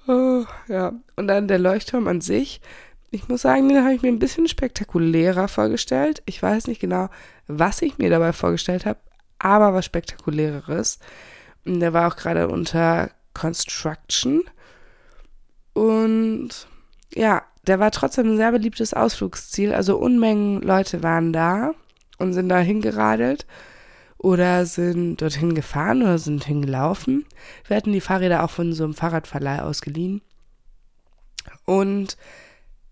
Oh, 0.08 0.46
ja. 0.68 0.94
Und 1.16 1.28
dann 1.28 1.48
der 1.48 1.60
Leuchtturm 1.60 2.08
an 2.08 2.22
sich 2.22 2.62
Ich 3.12 3.28
muss 3.28 3.42
sagen, 3.42 3.70
den 3.70 3.84
habe 3.84 3.94
ich 3.94 4.02
mir 4.02 4.10
ein 4.10 4.20
bisschen 4.20 4.48
spektakulärer 4.48 5.48
vorgestellt. 5.48 6.22
Ich 6.26 6.42
weiß 6.42 6.68
nicht 6.68 6.82
genau, 6.82 7.10
was 7.48 7.82
ich 7.82 7.98
mir 7.98 8.10
dabei 8.10 8.34
vorgestellt 8.34 8.86
habe, 8.86 9.00
aber 9.40 9.74
was 9.74 9.86
spektakuläres. 9.86 11.00
Und 11.66 11.80
der 11.80 11.94
war 11.94 12.08
auch 12.12 12.16
gerade 12.16 12.48
unter 12.48 13.12
Construction. 13.34 14.44
Und 15.74 16.68
ja, 17.14 17.44
der 17.68 17.80
war 17.80 17.92
trotzdem 17.92 18.34
ein 18.34 18.38
sehr 18.38 18.52
beliebtes 18.52 18.94
Ausflugsziel. 18.94 19.74
Also 19.74 19.98
Unmengen 19.98 20.62
Leute 20.62 21.04
waren 21.04 21.32
da 21.32 21.72
und 22.18 22.34
sind 22.34 22.50
da 22.50 22.60
hingeradelt 22.60 23.46
oder 24.24 24.66
sind 24.66 25.18
dorthin 25.18 25.54
gefahren 25.54 26.02
oder 26.02 26.18
sind 26.18 26.46
hingelaufen. 26.46 27.26
Wir 27.68 27.76
hatten 27.76 27.92
die 27.92 28.02
Fahrräder 28.02 28.44
auch 28.44 28.50
von 28.50 28.72
so 28.72 28.86
einem 28.86 28.94
Fahrradverleih 28.94 29.62
ausgeliehen. 29.62 30.22
Und 31.66 32.18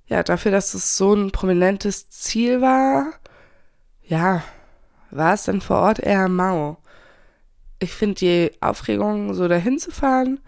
ja, 0.08 0.24
dafür, 0.24 0.52
dass 0.52 0.74
es 0.74 0.98
so 0.98 1.14
ein 1.14 1.32
prominentes 1.32 2.10
Ziel 2.10 2.60
war, 2.60 3.14
ja, 4.04 4.44
war 5.10 5.34
es 5.34 5.46
dann 5.46 5.62
vor 5.62 5.78
Ort 5.78 6.00
eher 6.00 6.28
mau. 6.28 6.78
Ich 7.80 7.94
finde, 7.94 8.16
die 8.16 8.52
Aufregung, 8.60 9.34
so 9.34 9.48
dahin 9.48 9.80
zu 9.80 9.90
fahren, 9.90 10.42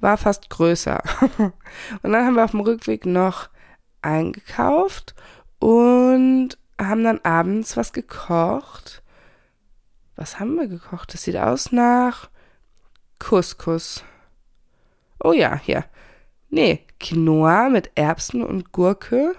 war 0.00 0.18
fast 0.18 0.50
größer. 0.50 1.02
und 2.02 2.12
dann 2.12 2.26
haben 2.26 2.34
wir 2.34 2.44
auf 2.44 2.50
dem 2.50 2.60
Rückweg 2.60 3.06
noch 3.06 3.48
eingekauft 4.02 5.14
und 5.60 6.58
haben 6.78 7.04
dann 7.04 7.20
abends 7.22 7.78
was 7.78 7.94
gekocht. 7.94 8.99
Was 10.20 10.38
haben 10.38 10.56
wir 10.56 10.68
gekocht? 10.68 11.14
Das 11.14 11.22
sieht 11.22 11.38
aus 11.38 11.72
nach 11.72 12.28
Couscous. 13.18 14.04
Oh 15.24 15.32
ja, 15.32 15.58
hier. 15.58 15.86
Nee, 16.50 16.84
Quinoa 17.00 17.70
mit 17.70 17.92
Erbsen 17.94 18.42
und 18.42 18.70
Gurke 18.70 19.34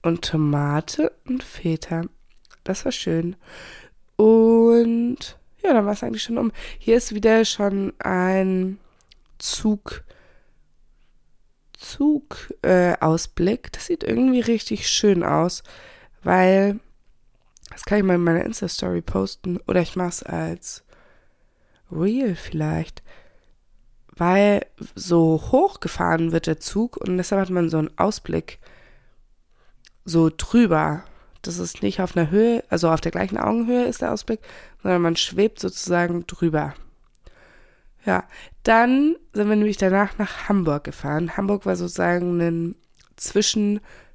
und 0.00 0.24
Tomate 0.24 1.12
und 1.26 1.44
Feta. 1.44 2.04
Das 2.64 2.86
war 2.86 2.92
schön. 2.92 3.36
Und 4.16 5.38
ja, 5.62 5.74
dann 5.74 5.84
war 5.84 5.92
es 5.92 6.02
eigentlich 6.02 6.22
schon 6.22 6.38
um. 6.38 6.50
Hier 6.78 6.96
ist 6.96 7.14
wieder 7.14 7.44
schon 7.44 7.92
ein 7.98 8.80
Zug. 9.36 10.02
Zug-Ausblick. 11.76 13.66
Äh, 13.66 13.70
das 13.70 13.84
sieht 13.84 14.02
irgendwie 14.02 14.40
richtig 14.40 14.88
schön 14.88 15.22
aus, 15.24 15.62
weil 16.22 16.80
das 17.78 17.84
kann 17.84 17.98
ich 17.98 18.04
mal 18.04 18.16
in 18.16 18.24
meiner 18.24 18.44
Insta-Story 18.44 19.02
posten 19.02 19.58
oder 19.68 19.80
ich 19.80 19.94
mache 19.94 20.08
es 20.08 20.22
als 20.24 20.82
Real 21.92 22.34
vielleicht, 22.34 23.04
weil 24.16 24.66
so 24.96 25.40
hoch 25.52 25.78
gefahren 25.78 26.32
wird 26.32 26.48
der 26.48 26.58
Zug 26.58 26.96
und 26.96 27.16
deshalb 27.18 27.40
hat 27.40 27.50
man 27.50 27.68
so 27.70 27.78
einen 27.78 27.96
Ausblick 27.96 28.58
so 30.04 30.28
drüber 30.36 31.04
das 31.42 31.58
ist 31.58 31.82
nicht 31.82 32.00
auf 32.00 32.16
einer 32.16 32.30
Höhe, 32.30 32.64
also 32.68 32.90
auf 32.90 33.00
der 33.00 33.12
gleichen 33.12 33.38
Augenhöhe 33.38 33.84
ist 33.84 34.02
der 34.02 34.12
Ausblick, 34.12 34.40
sondern 34.82 35.02
man 35.02 35.14
schwebt 35.14 35.60
sozusagen 35.60 36.26
drüber. 36.26 36.74
Ja, 38.04 38.24
dann 38.64 39.16
sind 39.32 39.48
wir 39.48 39.54
nämlich 39.56 39.76
danach 39.76 40.18
nach 40.18 40.48
Hamburg 40.48 40.82
gefahren. 40.82 41.36
Hamburg 41.36 41.64
war 41.64 41.76
sozusagen 41.76 42.40
ein 42.40 42.74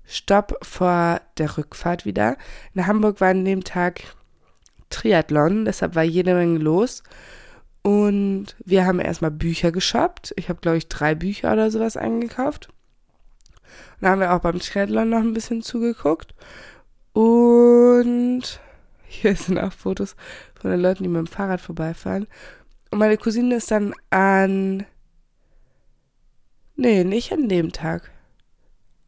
Zwischenstopp 0.03 0.57
vor 0.61 1.21
der 1.37 1.57
Rückfahrt 1.57 2.05
wieder. 2.05 2.37
In 2.73 2.87
Hamburg 2.87 3.21
war 3.21 3.29
an 3.29 3.45
dem 3.45 3.63
Tag 3.63 4.15
Triathlon, 4.89 5.65
deshalb 5.65 5.95
war 5.95 6.03
jede 6.03 6.35
Menge 6.35 6.59
los. 6.59 7.03
Und 7.81 8.55
wir 8.63 8.85
haben 8.85 8.99
erstmal 8.99 9.31
Bücher 9.31 9.71
geshoppt. 9.71 10.33
Ich 10.37 10.49
habe, 10.49 10.61
glaube 10.61 10.77
ich, 10.77 10.87
drei 10.87 11.15
Bücher 11.15 11.51
oder 11.51 11.69
sowas 11.71 11.97
eingekauft. 11.97 12.69
Und 12.69 14.01
dann 14.01 14.11
haben 14.11 14.21
wir 14.21 14.33
auch 14.33 14.39
beim 14.39 14.59
Triathlon 14.59 15.09
noch 15.09 15.19
ein 15.19 15.33
bisschen 15.33 15.61
zugeguckt. 15.61 16.33
Und 17.13 18.61
hier 19.05 19.35
sind 19.35 19.57
auch 19.57 19.73
Fotos 19.73 20.15
von 20.59 20.71
den 20.71 20.79
Leuten, 20.79 21.03
die 21.03 21.09
mit 21.09 21.19
dem 21.19 21.27
Fahrrad 21.27 21.59
vorbeifahren. 21.59 22.27
Und 22.91 22.99
meine 22.99 23.17
Cousine 23.17 23.55
ist 23.55 23.71
dann 23.71 23.93
an. 24.11 24.85
Nee, 26.75 27.03
nicht 27.03 27.33
an 27.33 27.49
dem 27.49 27.71
Tag. 27.71 28.11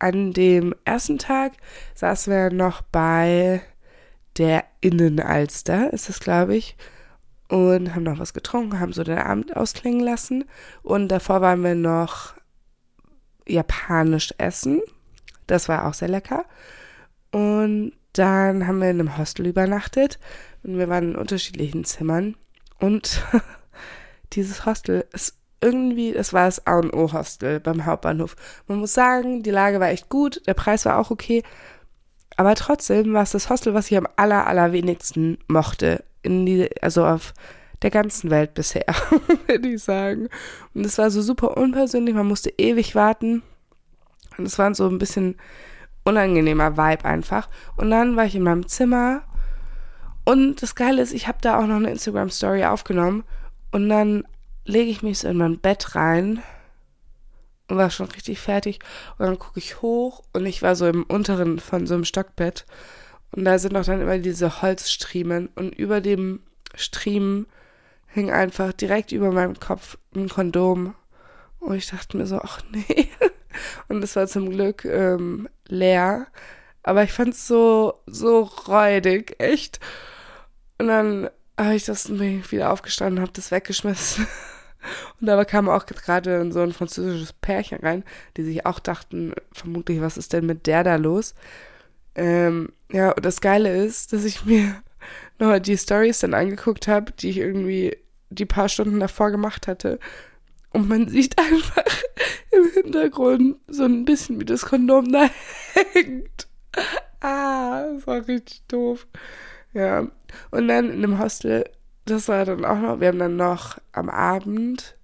An 0.05 0.33
dem 0.33 0.75
ersten 0.85 1.17
Tag 1.17 1.53
saßen 1.95 2.31
wir 2.31 2.51
noch 2.51 2.83
bei 2.83 3.63
der 4.37 4.63
Innenalster, 4.79 5.91
ist 5.91 6.09
das, 6.09 6.19
glaube 6.19 6.55
ich. 6.55 6.77
Und 7.47 7.95
haben 7.95 8.03
noch 8.03 8.19
was 8.19 8.35
getrunken, 8.35 8.79
haben 8.79 8.93
so 8.93 9.03
den 9.03 9.17
Abend 9.17 9.57
ausklingen 9.57 10.01
lassen. 10.01 10.45
Und 10.83 11.07
davor 11.07 11.41
waren 11.41 11.63
wir 11.63 11.73
noch 11.73 12.35
japanisch 13.47 14.31
essen. 14.37 14.79
Das 15.47 15.69
war 15.69 15.87
auch 15.87 15.95
sehr 15.95 16.09
lecker. 16.09 16.45
Und 17.31 17.93
dann 18.13 18.67
haben 18.67 18.81
wir 18.81 18.91
in 18.91 18.99
einem 18.99 19.17
Hostel 19.17 19.47
übernachtet 19.47 20.19
und 20.61 20.77
wir 20.77 20.87
waren 20.87 21.13
in 21.13 21.15
unterschiedlichen 21.15 21.83
Zimmern. 21.83 22.35
Und 22.79 23.23
dieses 24.33 24.67
Hostel 24.67 25.07
ist 25.13 25.35
irgendwie, 25.61 26.11
das 26.11 26.33
war 26.33 26.45
das 26.45 26.65
A 26.67 26.77
und 26.77 26.93
O 26.93 27.11
Hostel 27.11 27.59
beim 27.59 27.85
Hauptbahnhof. 27.85 28.35
Man 28.67 28.79
muss 28.79 28.93
sagen, 28.93 29.43
die 29.43 29.51
Lage 29.51 29.79
war 29.79 29.89
echt 29.89 30.09
gut, 30.09 30.41
der 30.47 30.53
Preis 30.53 30.85
war 30.85 30.97
auch 30.97 31.11
okay. 31.11 31.43
Aber 32.37 32.55
trotzdem 32.55 33.13
war 33.13 33.23
es 33.23 33.31
das 33.31 33.49
Hostel, 33.49 33.73
was 33.73 33.89
ich 33.89 33.97
am 33.97 34.07
aller, 34.15 34.47
allerwenigsten 34.47 35.37
mochte. 35.47 36.03
In 36.21 36.45
die, 36.45 36.69
also 36.81 37.05
auf 37.05 37.33
der 37.81 37.91
ganzen 37.91 38.29
Welt 38.31 38.53
bisher, 38.53 38.85
würde 39.47 39.69
ich 39.69 39.83
sagen. 39.83 40.27
Und 40.73 40.85
es 40.85 40.97
war 40.97 41.11
so 41.11 41.21
super 41.21 41.55
unpersönlich, 41.55 42.15
man 42.15 42.27
musste 42.27 42.51
ewig 42.57 42.95
warten. 42.95 43.43
Und 44.37 44.45
es 44.45 44.57
waren 44.57 44.73
so 44.73 44.87
ein 44.87 44.97
bisschen 44.97 45.35
unangenehmer 46.03 46.77
Vibe 46.77 47.05
einfach. 47.05 47.49
Und 47.77 47.89
dann 47.91 48.15
war 48.15 48.25
ich 48.25 48.35
in 48.35 48.43
meinem 48.43 48.67
Zimmer 48.67 49.23
und 50.25 50.63
das 50.63 50.73
Geile 50.75 51.01
ist, 51.01 51.13
ich 51.13 51.27
habe 51.27 51.37
da 51.41 51.59
auch 51.59 51.67
noch 51.67 51.75
eine 51.75 51.91
Instagram-Story 51.91 52.65
aufgenommen 52.65 53.23
und 53.71 53.87
dann 53.89 54.25
lege 54.65 54.91
ich 54.91 55.01
mich 55.01 55.19
so 55.19 55.27
in 55.27 55.37
mein 55.37 55.59
Bett 55.59 55.95
rein 55.95 56.41
und 57.67 57.77
war 57.77 57.89
schon 57.89 58.07
richtig 58.07 58.39
fertig 58.39 58.79
und 59.17 59.25
dann 59.25 59.39
gucke 59.39 59.59
ich 59.59 59.81
hoch 59.81 60.23
und 60.33 60.45
ich 60.45 60.61
war 60.61 60.75
so 60.75 60.87
im 60.87 61.03
unteren 61.03 61.59
von 61.59 61.87
so 61.87 61.93
einem 61.93 62.05
Stockbett 62.05 62.65
und 63.31 63.45
da 63.45 63.57
sind 63.57 63.75
auch 63.75 63.85
dann 63.85 64.01
immer 64.01 64.17
diese 64.17 64.61
Holzstriemen 64.61 65.49
und 65.55 65.75
über 65.75 66.01
dem 66.01 66.41
Striemen 66.75 67.47
hing 68.07 68.31
einfach 68.31 68.73
direkt 68.73 69.11
über 69.11 69.31
meinem 69.31 69.59
Kopf 69.59 69.97
ein 70.15 70.29
Kondom 70.29 70.95
und 71.65 71.75
ich 71.75 71.89
dachte 71.89 72.17
mir 72.17 72.27
so, 72.27 72.39
ach 72.39 72.61
nee. 72.71 73.09
Und 73.87 74.03
es 74.03 74.15
war 74.15 74.27
zum 74.27 74.49
Glück 74.49 74.85
ähm, 74.85 75.49
leer. 75.67 76.27
Aber 76.83 77.03
ich 77.03 77.11
fand 77.11 77.33
es 77.33 77.47
so, 77.47 78.01
so 78.05 78.43
räudig, 78.43 79.35
echt. 79.39 79.79
Und 80.77 80.87
dann 80.87 81.29
habe 81.57 81.75
ich 81.75 81.85
das 81.85 82.09
wieder 82.09 82.71
aufgestanden, 82.71 83.21
habe 83.21 83.31
das 83.31 83.51
weggeschmissen. 83.51 84.27
Und 85.19 85.27
dabei 85.27 85.45
kam 85.45 85.69
auch 85.69 85.85
gerade 85.85 86.51
so 86.51 86.61
ein 86.61 86.73
französisches 86.73 87.33
Pärchen 87.33 87.79
rein, 87.79 88.03
die 88.37 88.43
sich 88.43 88.65
auch 88.65 88.79
dachten, 88.79 89.33
vermutlich, 89.51 90.01
was 90.01 90.17
ist 90.17 90.33
denn 90.33 90.45
mit 90.45 90.67
der 90.67 90.83
da 90.83 90.95
los? 90.95 91.35
Ähm, 92.15 92.69
ja, 92.91 93.11
und 93.11 93.25
das 93.25 93.41
Geile 93.41 93.83
ist, 93.85 94.13
dass 94.13 94.23
ich 94.23 94.45
mir 94.45 94.81
nochmal 95.39 95.61
die 95.61 95.77
Stories 95.77 96.19
dann 96.19 96.33
angeguckt 96.33 96.87
habe, 96.87 97.11
die 97.11 97.29
ich 97.29 97.37
irgendwie 97.37 97.97
die 98.29 98.45
paar 98.45 98.69
Stunden 98.69 98.99
davor 98.99 99.31
gemacht 99.31 99.67
hatte. 99.67 99.99
Und 100.71 100.87
man 100.89 101.07
sieht 101.09 101.37
einfach 101.37 101.85
im 102.51 102.71
Hintergrund 102.71 103.57
so 103.67 103.83
ein 103.83 104.05
bisschen, 104.05 104.39
wie 104.39 104.45
das 104.45 104.65
Kondom 104.65 105.11
da 105.11 105.29
hängt. 105.93 106.47
Ah, 107.21 107.83
das 107.93 108.07
war 108.07 108.27
richtig 108.27 108.61
doof. 108.67 109.07
Ja. 109.73 110.07
Und 110.51 110.67
dann 110.67 110.89
in 110.89 111.01
dem 111.01 111.19
Hostel, 111.19 111.65
das 112.05 112.27
war 112.27 112.45
dann 112.45 112.65
auch 112.65 112.77
noch, 112.77 112.99
wir 112.99 113.09
haben 113.09 113.19
dann 113.19 113.35
noch 113.35 113.77
am 113.91 114.09
Abend 114.09 114.95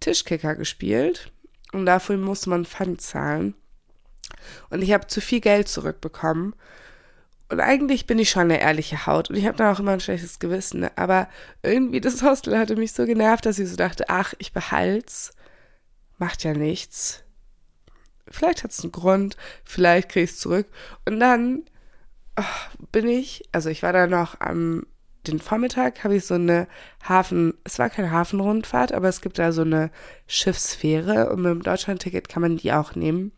Tischkicker 0.00 0.54
gespielt. 0.54 1.32
Und 1.72 1.86
dafür 1.86 2.16
musste 2.16 2.50
man 2.50 2.64
Pfand 2.64 3.00
zahlen. 3.00 3.54
Und 4.70 4.82
ich 4.82 4.92
habe 4.92 5.06
zu 5.06 5.20
viel 5.20 5.40
Geld 5.40 5.68
zurückbekommen. 5.68 6.54
Und 7.48 7.60
eigentlich 7.60 8.06
bin 8.06 8.18
ich 8.18 8.30
schon 8.30 8.42
eine 8.42 8.60
ehrliche 8.60 9.06
Haut 9.06 9.28
und 9.28 9.36
ich 9.36 9.46
habe 9.46 9.56
da 9.56 9.72
auch 9.72 9.78
immer 9.78 9.92
ein 9.92 10.00
schlechtes 10.00 10.38
Gewissen. 10.38 10.80
Ne? 10.80 10.92
Aber 10.96 11.28
irgendwie 11.62 12.00
das 12.00 12.22
Hostel 12.22 12.58
hatte 12.58 12.76
mich 12.76 12.92
so 12.92 13.06
genervt, 13.06 13.44
dass 13.46 13.58
ich 13.58 13.68
so 13.68 13.76
dachte, 13.76 14.08
ach, 14.08 14.34
ich 14.38 14.52
behalt's. 14.52 15.32
Macht 16.18 16.44
ja 16.44 16.54
nichts. 16.54 17.22
Vielleicht 18.28 18.64
hat 18.64 18.70
es 18.70 18.80
einen 18.80 18.92
Grund, 18.92 19.36
vielleicht 19.64 20.08
kriege 20.08 20.24
ich 20.24 20.30
es 20.30 20.38
zurück. 20.38 20.66
Und 21.04 21.20
dann 21.20 21.64
oh, 22.38 22.42
bin 22.92 23.06
ich, 23.08 23.42
also 23.52 23.68
ich 23.68 23.82
war 23.82 23.92
da 23.92 24.06
noch 24.06 24.40
am 24.40 24.86
den 25.28 25.40
Vormittag, 25.40 26.04
habe 26.04 26.16
ich 26.16 26.26
so 26.26 26.34
eine 26.34 26.66
Hafen, 27.06 27.54
es 27.64 27.78
war 27.78 27.90
keine 27.90 28.10
Hafenrundfahrt, 28.10 28.92
aber 28.92 29.08
es 29.08 29.20
gibt 29.20 29.38
da 29.38 29.52
so 29.52 29.62
eine 29.62 29.90
Schiffsfähre 30.26 31.30
und 31.30 31.42
mit 31.42 31.50
dem 31.50 31.62
Deutschlandticket 31.62 32.28
kann 32.28 32.42
man 32.42 32.56
die 32.56 32.72
auch 32.72 32.94
nehmen. 32.94 33.32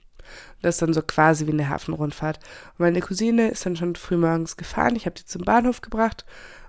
Das 0.62 0.76
ist 0.76 0.82
dann 0.82 0.92
so 0.92 1.02
quasi 1.02 1.46
wie 1.46 1.52
eine 1.52 1.68
Hafenrundfahrt. 1.68 2.38
Und 2.70 2.80
meine 2.80 3.00
Cousine 3.00 3.48
ist 3.48 3.64
dann 3.64 3.76
schon 3.76 3.94
früh 3.94 4.16
morgens 4.16 4.56
gefahren. 4.56 4.96
Ich 4.96 5.06
habe 5.06 5.14
die 5.14 5.24
zum 5.24 5.42
Bahnhof 5.42 5.80
gebracht 5.80 6.24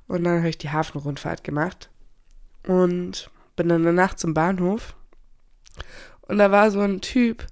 und 0.07 0.23
dann 0.23 0.37
habe 0.37 0.49
ich 0.49 0.57
die 0.57 0.69
Hafenrundfahrt 0.69 1.43
gemacht. 1.43 1.89
Und 2.67 3.29
bin 3.55 3.69
dann 3.69 3.83
danach 3.83 4.13
zum 4.13 4.33
Bahnhof. 4.33 4.95
Und 6.21 6.37
da 6.37 6.51
war 6.51 6.71
so 6.71 6.81
ein 6.81 7.01
Typ 7.01 7.47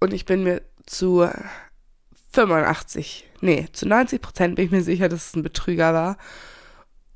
Und 0.00 0.12
ich 0.12 0.24
bin 0.24 0.44
mir 0.44 0.62
zu 0.86 1.28
85, 2.32 3.28
nee, 3.40 3.66
zu 3.72 3.86
90 3.86 4.20
Prozent 4.20 4.54
bin 4.56 4.66
ich 4.66 4.70
mir 4.70 4.82
sicher, 4.82 5.08
dass 5.08 5.28
es 5.28 5.36
ein 5.36 5.42
Betrüger 5.42 5.92
war. 5.94 6.18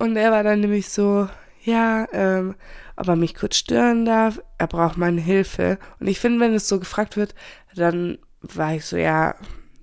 Und 0.03 0.17
er 0.17 0.33
war 0.33 0.43
dann 0.43 0.59
nämlich 0.59 0.89
so, 0.89 1.29
ja, 1.63 2.09
ähm, 2.13 2.57
ob 2.97 3.07
er 3.07 3.15
mich 3.15 3.37
kurz 3.37 3.55
stören 3.55 4.05
darf, 4.05 4.43
er 4.59 4.67
braucht 4.67 4.97
meine 4.97 5.21
Hilfe. 5.21 5.79
Und 6.01 6.09
ich 6.09 6.19
finde, 6.19 6.41
wenn 6.41 6.55
es 6.55 6.67
so 6.67 6.81
gefragt 6.81 7.17
wird, 7.17 7.37
dann 7.77 8.19
war 8.41 8.75
ich 8.75 8.85
so, 8.85 8.97
ja, 8.97 9.37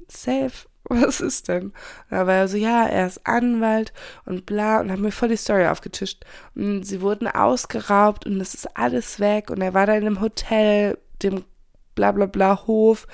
safe, 0.10 0.67
was 0.84 1.21
ist 1.21 1.47
denn? 1.47 1.67
Und 1.67 1.73
da 2.10 2.27
war 2.27 2.34
er 2.34 2.47
so, 2.49 2.58
ja, 2.58 2.86
er 2.86 3.08
ist 3.08 3.25
Anwalt 3.25 3.93
und 4.25 4.45
bla 4.45 4.82
und 4.82 4.91
hat 4.91 4.99
mir 4.99 5.13
voll 5.13 5.29
die 5.29 5.38
Story 5.38 5.67
aufgetischt. 5.67 6.25
Und 6.53 6.84
sie 6.84 6.99
wurden 6.99 7.29
ausgeraubt 7.29 8.25
und 8.25 8.41
es 8.41 8.53
ist 8.53 8.75
alles 8.75 9.21
weg 9.21 9.49
und 9.49 9.62
er 9.62 9.73
war 9.73 9.86
da 9.86 9.93
in 9.93 10.05
einem 10.05 10.19
Hotel, 10.19 10.97
dem 11.23 11.45
bla 11.95 12.12
bla 12.12 12.25
bla 12.25 12.67
Hof 12.67 13.08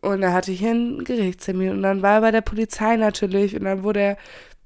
und 0.00 0.24
er 0.24 0.32
hatte 0.32 0.50
hier 0.50 0.70
einen 0.70 1.04
Gerichtstermin 1.04 1.70
und 1.70 1.82
dann 1.82 2.02
war 2.02 2.14
er 2.14 2.20
bei 2.20 2.30
der 2.32 2.40
Polizei 2.40 2.96
natürlich 2.96 3.54
und 3.54 3.62
dann 3.62 3.84
wurde 3.84 4.00
er 4.00 4.16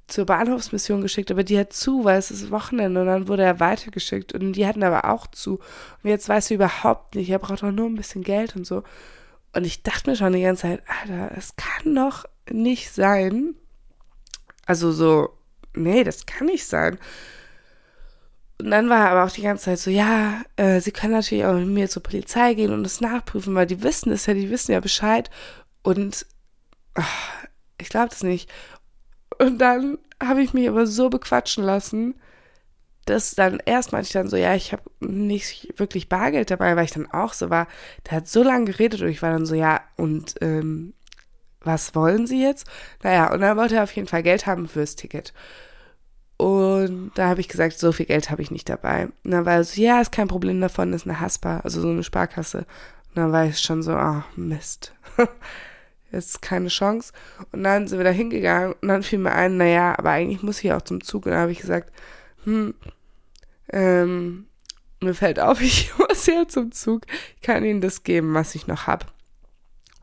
zur 0.07 0.27
Bahnhofsmission 0.27 1.01
geschickt, 1.01 1.31
aber 1.31 1.43
die 1.43 1.59
hat 1.59 1.73
zu, 1.73 2.05
weil 2.05 2.19
es 2.19 2.31
ist 2.31 2.51
Wochenende 2.51 3.01
und 3.01 3.07
dann 3.07 3.29
wurde 3.29 3.43
er 3.43 3.59
weitergeschickt 3.59 4.33
und 4.33 4.53
die 4.53 4.67
hatten 4.67 4.85
aber 4.85 5.11
auch 5.11 5.27
zu. 5.27 5.59
Und 6.03 6.11
jetzt 6.11 6.29
weißt 6.29 6.51
du 6.51 6.55
überhaupt 6.55 7.17
nicht, 7.17 7.29
er 7.29 7.41
braucht 7.41 7.63
doch 7.63 7.73
nur 7.73 7.87
ein 7.87 7.97
bisschen 7.97 8.23
Geld 8.23 8.55
und 8.55 8.67
so. 8.67 8.85
Und 9.53 9.65
ich 9.65 9.83
dachte 9.83 10.11
mir 10.11 10.17
schon 10.17 10.33
die 10.33 10.43
ganze 10.43 10.63
Zeit, 10.63 10.83
Alter, 10.87 11.33
es 11.37 11.57
kann 11.57 11.95
doch 11.95 12.25
nicht 12.51 12.93
sein. 12.93 13.55
Also 14.67 14.93
so, 14.93 15.31
nee, 15.75 16.05
das 16.05 16.27
kann 16.27 16.47
nicht 16.47 16.67
sein. 16.67 16.99
Und 18.59 18.71
dann 18.71 18.89
war 18.89 19.07
er 19.07 19.11
aber 19.11 19.25
auch 19.25 19.35
die 19.35 19.43
ganze 19.43 19.65
Zeit 19.65 19.79
so, 19.79 19.91
ja, 19.91 20.43
äh, 20.57 20.81
sie 20.81 20.93
können 20.93 21.13
natürlich 21.13 21.45
auch 21.45 21.55
mit 21.55 21.69
mir 21.69 21.89
zur 21.89 22.03
Polizei 22.03 22.55
gehen 22.55 22.73
und 22.73 22.85
das 22.85 23.01
nachprüfen, 23.01 23.55
weil 23.55 23.67
die 23.67 23.83
wissen 23.83 24.13
es 24.13 24.27
ja, 24.27 24.35
die 24.35 24.51
wissen 24.51 24.73
ja 24.73 24.81
Bescheid. 24.81 25.31
Und 25.83 26.27
ach, 26.95 27.47
ich 27.79 27.89
glaube 27.89 28.09
das 28.09 28.23
nicht. 28.23 28.51
Und 29.39 29.59
dann 29.59 29.99
habe 30.23 30.43
ich 30.43 30.55
mich 30.55 30.69
aber 30.69 30.87
so 30.87 31.11
bequatschen 31.11 31.65
lassen, 31.65 32.15
dass 33.07 33.35
dann 33.35 33.61
erst 33.65 33.93
meinte 33.93 34.07
ich 34.07 34.13
dann 34.13 34.29
so, 34.29 34.37
ja, 34.37 34.55
ich 34.55 34.73
habe 34.73 34.83
nicht 35.01 35.79
wirklich 35.79 36.09
Bargeld 36.09 36.51
dabei, 36.51 36.75
weil 36.77 36.85
ich 36.85 36.91
dann 36.91 37.11
auch 37.11 37.33
so 37.33 37.51
war, 37.51 37.69
der 38.07 38.19
hat 38.19 38.29
so 38.29 38.43
lange 38.43 38.65
geredet 38.65 39.01
und 39.01 39.09
ich 39.09 39.23
war 39.23 39.31
dann 39.31 39.47
so, 39.47 39.55
ja, 39.55 39.81
und 39.97 40.35
ähm, 40.41 40.93
was 41.61 41.95
wollen 41.95 42.27
Sie 42.27 42.43
jetzt? 42.43 42.67
Naja, 43.03 43.33
und 43.33 43.41
dann 43.41 43.57
wollte 43.57 43.77
er 43.77 43.85
auf 43.85 43.95
jeden 43.95 44.09
Fall 44.09 44.23
Geld 44.23 44.47
haben 44.47 44.69
fürs 44.69 44.97
Ticket. 44.97 45.33
Und 46.37 47.13
da 47.15 47.29
habe 47.29 47.41
ich 47.41 47.49
gesagt, 47.49 47.79
so 47.79 47.93
viel 47.93 48.07
Geld 48.07 48.31
habe 48.31 48.43
ich 48.43 48.51
nicht 48.51 48.69
dabei. 48.69 49.09
Und 49.25 49.31
dann 49.31 49.47
war 49.47 49.55
er 49.55 49.65
so, 49.65 49.81
ja, 49.81 50.01
ist 50.01 50.13
kein 50.13 50.29
Problem 50.29 50.61
davon, 50.61 50.93
ist 50.93 51.07
eine 51.07 51.21
Haspa, 51.21 51.61
also 51.61 51.81
so 51.81 51.89
eine 51.89 52.03
Sparkasse. 52.03 52.59
Und 52.59 53.17
dann 53.17 53.33
war 53.33 53.47
ich 53.47 53.59
schon 53.59 53.83
so, 53.83 53.93
ah, 53.93 54.25
oh, 54.27 54.41
Mist. 54.41 54.95
Jetzt 56.17 56.31
ist 56.31 56.43
keine 56.43 56.69
Chance. 56.69 57.13
Und 57.53 57.63
dann 57.63 57.87
sind 57.87 57.99
wir 57.99 58.05
da 58.05 58.11
hingegangen 58.11 58.75
und 58.81 58.89
dann 58.89 59.03
fiel 59.03 59.19
mir 59.19 59.33
ein, 59.33 59.57
naja, 59.57 59.95
aber 59.99 60.11
eigentlich 60.11 60.43
muss 60.43 60.65
ich 60.65 60.73
auch 60.73 60.83
zum 60.83 61.03
Zug. 61.03 61.27
Und 61.27 61.33
dann 61.33 61.43
habe 61.43 61.53
ich 61.53 61.61
gesagt, 61.61 61.93
hm, 62.45 62.75
ähm, 63.73 64.47
mir 65.01 65.15
fällt 65.15 65.39
auf, 65.41 65.61
ich 65.63 65.93
muss 65.99 66.27
ja 66.27 66.49
zum 66.49 66.73
Zug. 66.73 67.03
Ich 67.37 67.43
kann 67.43 67.65
Ihnen 67.65 67.81
das 67.81 68.03
geben, 68.03 68.35
was 68.35 68.55
ich 68.55 68.67
noch 68.67 68.87
habe. 68.87 69.07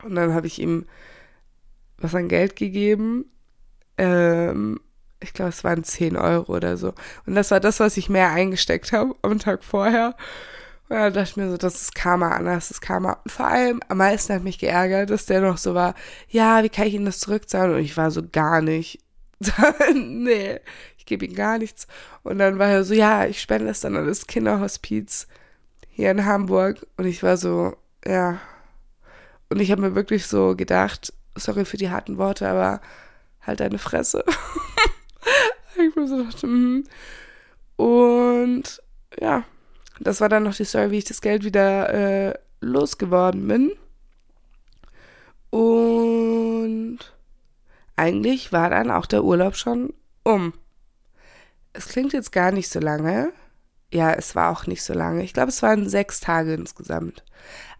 Und 0.02 0.14
dann 0.14 0.34
habe 0.34 0.46
ich 0.46 0.58
ihm 0.58 0.86
was 1.98 2.14
an 2.14 2.28
Geld 2.28 2.56
gegeben. 2.56 3.24
Ähm, 3.96 4.80
ich 5.20 5.32
glaube, 5.32 5.50
es 5.50 5.64
waren 5.64 5.82
10 5.82 6.16
Euro 6.16 6.54
oder 6.54 6.76
so. 6.76 6.92
Und 7.26 7.34
das 7.34 7.50
war 7.50 7.60
das, 7.60 7.80
was 7.80 7.96
ich 7.96 8.10
mehr 8.10 8.30
eingesteckt 8.30 8.92
habe 8.92 9.14
am 9.22 9.38
Tag 9.38 9.64
vorher. 9.64 10.14
Und 10.88 10.96
dann 10.96 11.12
dachte 11.14 11.30
ich 11.30 11.36
mir 11.36 11.50
so, 11.50 11.56
das 11.56 11.80
ist 11.80 11.94
Karma, 11.94 12.38
das 12.40 12.70
ist 12.70 12.80
Karma. 12.80 13.18
Und 13.24 13.30
vor 13.30 13.46
allem, 13.46 13.80
am 13.88 13.98
meisten 13.98 14.34
hat 14.34 14.42
mich 14.42 14.58
geärgert, 14.58 15.10
dass 15.10 15.26
der 15.26 15.40
noch 15.40 15.56
so 15.56 15.74
war, 15.74 15.94
ja, 16.28 16.62
wie 16.62 16.68
kann 16.68 16.86
ich 16.86 16.94
Ihnen 16.94 17.06
das 17.06 17.20
zurückzahlen? 17.20 17.74
Und 17.74 17.80
ich 17.80 17.96
war 17.96 18.10
so, 18.10 18.22
gar 18.30 18.60
nicht. 18.60 19.00
nee, 19.94 20.60
ich 20.98 21.06
gebe 21.06 21.24
ihm 21.24 21.34
gar 21.34 21.58
nichts. 21.58 21.86
Und 22.22 22.38
dann 22.38 22.58
war 22.58 22.68
er 22.68 22.84
so, 22.84 22.94
ja, 22.94 23.26
ich 23.26 23.40
spende 23.40 23.70
es 23.70 23.80
dann 23.80 23.96
an 23.96 24.06
das 24.06 24.26
Kinderhospiz 24.26 25.26
hier 25.90 26.10
in 26.10 26.26
Hamburg. 26.26 26.86
Und 26.96 27.06
ich 27.06 27.22
war 27.22 27.36
so, 27.36 27.76
ja. 28.06 28.40
Und 29.48 29.60
ich 29.60 29.70
habe 29.70 29.82
mir 29.82 29.94
wirklich 29.94 30.26
so 30.26 30.54
gedacht, 30.54 31.12
sorry 31.34 31.64
für 31.64 31.76
die 31.76 31.90
harten 31.90 32.18
Worte, 32.18 32.48
aber 32.48 32.80
halt 33.42 33.60
deine 33.60 33.78
Fresse. 33.78 34.24
ich 35.76 35.96
mir 35.96 36.06
so 36.06 36.22
dachte, 36.22 36.46
mm. 36.46 36.84
Und 37.76 38.82
ja, 39.20 39.44
das 40.00 40.20
war 40.20 40.28
dann 40.28 40.42
noch 40.42 40.54
die 40.54 40.64
Story, 40.64 40.90
wie 40.90 40.98
ich 40.98 41.04
das 41.04 41.20
Geld 41.20 41.44
wieder 41.44 41.92
äh, 41.92 42.34
losgeworden 42.60 43.46
bin. 43.46 43.72
Und 45.50 46.98
eigentlich 47.96 48.52
war 48.52 48.70
dann 48.70 48.90
auch 48.90 49.06
der 49.06 49.24
Urlaub 49.24 49.56
schon 49.56 49.92
um. 50.24 50.52
Es 51.72 51.88
klingt 51.88 52.12
jetzt 52.12 52.32
gar 52.32 52.50
nicht 52.50 52.68
so 52.68 52.80
lange. 52.80 53.32
Ja, 53.92 54.12
es 54.12 54.34
war 54.34 54.50
auch 54.50 54.66
nicht 54.66 54.82
so 54.82 54.92
lange. 54.92 55.22
Ich 55.22 55.32
glaube, 55.32 55.50
es 55.50 55.62
waren 55.62 55.88
sechs 55.88 56.18
Tage 56.18 56.54
insgesamt. 56.54 57.22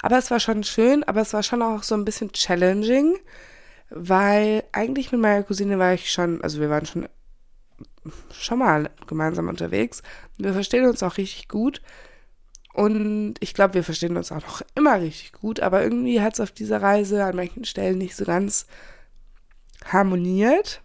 Aber 0.00 0.18
es 0.18 0.30
war 0.30 0.38
schon 0.38 0.62
schön, 0.62 1.02
aber 1.02 1.22
es 1.22 1.32
war 1.32 1.42
schon 1.42 1.62
auch 1.62 1.82
so 1.82 1.96
ein 1.96 2.04
bisschen 2.04 2.30
challenging, 2.32 3.16
weil 3.90 4.62
eigentlich 4.72 5.10
mit 5.10 5.20
meiner 5.20 5.42
Cousine 5.42 5.78
war 5.78 5.94
ich 5.94 6.12
schon, 6.12 6.42
also 6.42 6.60
wir 6.60 6.70
waren 6.70 6.86
schon 6.86 7.08
schon 8.32 8.58
mal 8.58 8.90
gemeinsam 9.06 9.48
unterwegs. 9.48 10.02
Wir 10.38 10.52
verstehen 10.52 10.86
uns 10.86 11.02
auch 11.02 11.16
richtig 11.16 11.48
gut. 11.48 11.80
Und 12.72 13.36
ich 13.38 13.54
glaube, 13.54 13.74
wir 13.74 13.84
verstehen 13.84 14.16
uns 14.16 14.32
auch 14.32 14.42
noch 14.42 14.62
immer 14.74 15.00
richtig 15.00 15.32
gut, 15.32 15.60
aber 15.60 15.82
irgendwie 15.82 16.20
hat 16.20 16.34
es 16.34 16.40
auf 16.40 16.50
dieser 16.50 16.82
Reise 16.82 17.24
an 17.24 17.36
manchen 17.36 17.64
Stellen 17.64 17.98
nicht 17.98 18.16
so 18.16 18.24
ganz 18.24 18.66
harmoniert. 19.84 20.82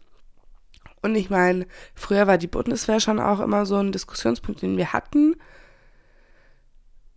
Und 1.02 1.16
ich 1.16 1.30
meine, 1.30 1.66
früher 1.96 2.28
war 2.28 2.38
die 2.38 2.48
Bundeswehr 2.48 3.00
schon 3.00 3.20
auch 3.20 3.40
immer 3.40 3.66
so 3.66 3.78
ein 3.78 3.92
Diskussionspunkt, 3.92 4.62
den 4.62 4.78
wir 4.78 4.94
hatten. 4.94 5.36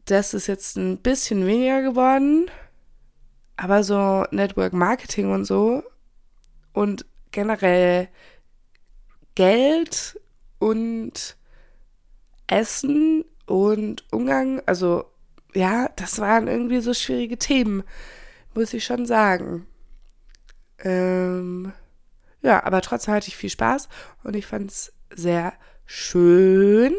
Das 0.07 0.35
ist 0.35 0.47
jetzt 0.47 0.77
ein 0.77 0.99
bisschen 0.99 1.47
weniger 1.47 1.83
geworden. 1.83 2.51
Aber 3.57 3.85
so 3.85 4.25
Network 4.31 4.73
Marketing 4.73 5.33
und 5.33 5.45
so 5.45 5.83
und 6.73 7.05
generell 7.31 8.09
Geld 9.35 10.21
und 10.59 11.37
Essen 12.47 13.25
und 13.47 14.05
Umgang, 14.13 14.63
also 14.67 15.05
ja, 15.55 15.89
das 15.97 16.19
waren 16.19 16.49
irgendwie 16.49 16.81
so 16.81 16.95
schwierige 16.95 17.39
Themen, 17.39 17.83
muss 18.55 18.73
ich 18.73 18.85
schon 18.85 19.07
sagen. 19.07 19.67
Ähm, 20.79 21.73
ja, 22.43 22.65
aber 22.65 22.81
trotzdem 22.81 23.15
hatte 23.15 23.29
ich 23.29 23.37
viel 23.37 23.51
Spaß 23.51 23.89
und 24.25 24.35
ich 24.35 24.47
fand 24.47 24.71
es 24.71 24.93
sehr 25.15 25.53
schön. 25.87 26.95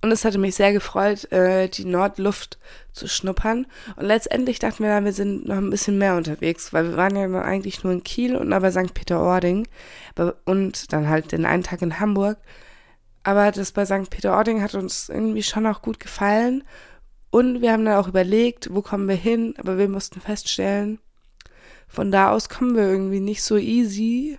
Und 0.00 0.12
es 0.12 0.24
hatte 0.24 0.38
mich 0.38 0.54
sehr 0.54 0.72
gefreut, 0.72 1.30
äh, 1.32 1.68
die 1.68 1.84
Nordluft 1.84 2.58
zu 2.92 3.08
schnuppern. 3.08 3.66
Und 3.96 4.06
letztendlich 4.06 4.60
dachten 4.60 4.84
wir, 4.84 5.04
wir 5.04 5.12
sind 5.12 5.48
noch 5.48 5.56
ein 5.56 5.70
bisschen 5.70 5.98
mehr 5.98 6.16
unterwegs, 6.16 6.72
weil 6.72 6.90
wir 6.90 6.96
waren 6.96 7.16
ja 7.16 7.42
eigentlich 7.42 7.82
nur 7.82 7.92
in 7.92 8.04
Kiel 8.04 8.36
und 8.36 8.52
aber 8.52 8.70
St. 8.70 8.94
Peter-Ording 8.94 9.66
und 10.44 10.92
dann 10.92 11.08
halt 11.08 11.32
den 11.32 11.44
einen 11.44 11.64
Tag 11.64 11.82
in 11.82 11.98
Hamburg. 11.98 12.38
Aber 13.24 13.50
das 13.50 13.72
bei 13.72 13.84
St. 13.84 14.08
Peter-Ording 14.08 14.62
hat 14.62 14.74
uns 14.74 15.08
irgendwie 15.08 15.42
schon 15.42 15.66
auch 15.66 15.82
gut 15.82 15.98
gefallen. 15.98 16.62
Und 17.30 17.60
wir 17.60 17.72
haben 17.72 17.84
dann 17.84 17.98
auch 17.98 18.08
überlegt, 18.08 18.72
wo 18.72 18.82
kommen 18.82 19.08
wir 19.08 19.16
hin, 19.16 19.54
aber 19.58 19.78
wir 19.78 19.88
mussten 19.88 20.20
feststellen, 20.20 20.98
von 21.88 22.10
da 22.10 22.30
aus 22.30 22.48
kommen 22.48 22.76
wir 22.76 22.84
irgendwie 22.84 23.20
nicht 23.20 23.42
so 23.42 23.56
easy 23.56 24.38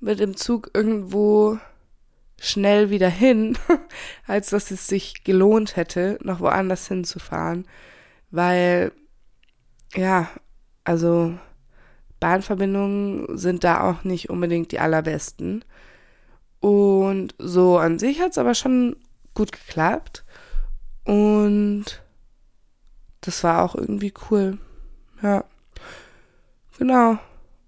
mit 0.00 0.20
dem 0.20 0.36
Zug 0.36 0.70
irgendwo 0.74 1.58
schnell 2.38 2.90
wieder 2.90 3.08
hin, 3.08 3.58
als 4.26 4.50
dass 4.50 4.70
es 4.70 4.86
sich 4.86 5.24
gelohnt 5.24 5.76
hätte, 5.76 6.18
noch 6.22 6.40
woanders 6.40 6.86
hinzufahren. 6.88 7.66
Weil, 8.30 8.92
ja, 9.94 10.28
also 10.84 11.34
Bahnverbindungen 12.20 13.36
sind 13.36 13.64
da 13.64 13.88
auch 13.88 14.04
nicht 14.04 14.30
unbedingt 14.30 14.72
die 14.72 14.80
allerbesten. 14.80 15.64
Und 16.60 17.34
so 17.38 17.78
an 17.78 17.98
sich 17.98 18.20
hat 18.20 18.32
es 18.32 18.38
aber 18.38 18.54
schon 18.54 18.96
gut 19.34 19.52
geklappt. 19.52 20.24
Und 21.04 22.02
das 23.20 23.42
war 23.44 23.62
auch 23.62 23.74
irgendwie 23.74 24.12
cool. 24.30 24.58
Ja. 25.22 25.44
Genau. 26.78 27.18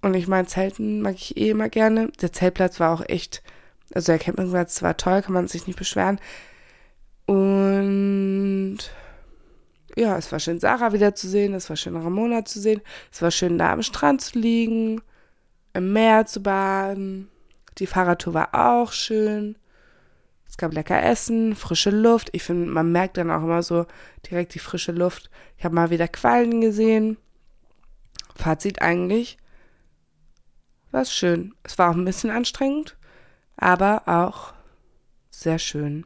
Und 0.03 0.15
ich 0.15 0.29
meine, 0.29 0.47
Zelten 0.47 1.03
mag 1.03 1.15
ich 1.15 1.37
eh 1.37 1.51
immer 1.51 1.69
gerne. 1.69 2.09
Der 2.21 2.33
Zeltplatz 2.33 2.81
war 2.81 2.93
auch 2.93 3.03
echt 3.09 3.43
also 3.95 4.13
der 4.13 4.19
Campingplatz 4.19 4.83
war 4.83 4.97
toll, 4.97 5.23
kann 5.23 5.35
man 5.35 5.49
sich 5.49 5.67
nicht 5.67 5.79
beschweren. 5.79 6.21
Und 7.27 8.79
ja, 9.97 10.17
es 10.17 10.31
war 10.33 10.39
schön, 10.39 10.61
Sarah 10.61 10.93
wiederzusehen, 10.93 11.55
es 11.55 11.69
war 11.69 11.77
schön, 11.77 11.97
Ramona 11.97 12.45
zu 12.45 12.61
sehen, 12.61 12.81
es 13.13 13.23
war 13.23 13.31
schön, 13.31 13.59
da 13.59 13.73
am 13.73 13.83
Strand 13.83 14.21
zu 14.21 14.39
liegen, 14.39 15.01
im 15.75 15.93
Meer 15.93 16.27
zu 16.27 16.43
baden. 16.43 17.29
Die 17.79 17.87
Fahrradtour 17.87 18.35
war 18.35 18.55
auch 18.55 18.93
schön. 18.93 19.57
Es 20.49 20.57
gab 20.57 20.73
lecker 20.73 21.01
Essen, 21.03 21.55
frische 21.55 21.91
Luft. 21.91 22.31
Ich 22.33 22.43
finde, 22.43 22.69
man 22.71 22.91
merkt 22.91 23.17
dann 23.17 23.31
auch 23.31 23.43
immer 23.43 23.63
so 23.63 23.87
direkt 24.29 24.55
die 24.55 24.59
frische 24.59 24.93
Luft. 24.93 25.31
Ich 25.57 25.65
habe 25.65 25.75
mal 25.75 25.91
wieder 25.91 26.09
Quallen 26.09 26.61
gesehen. 26.61 27.17
Fazit 28.35 28.83
eigentlich, 28.83 29.39
war 30.91 31.03
es 31.03 31.15
schön. 31.15 31.55
Es 31.63 31.79
war 31.79 31.91
auch 31.91 31.95
ein 31.95 32.05
bisschen 32.05 32.31
anstrengend, 32.31 32.97
aber 33.61 34.03
auch 34.07 34.53
sehr 35.31 35.59
schön. 35.59 36.05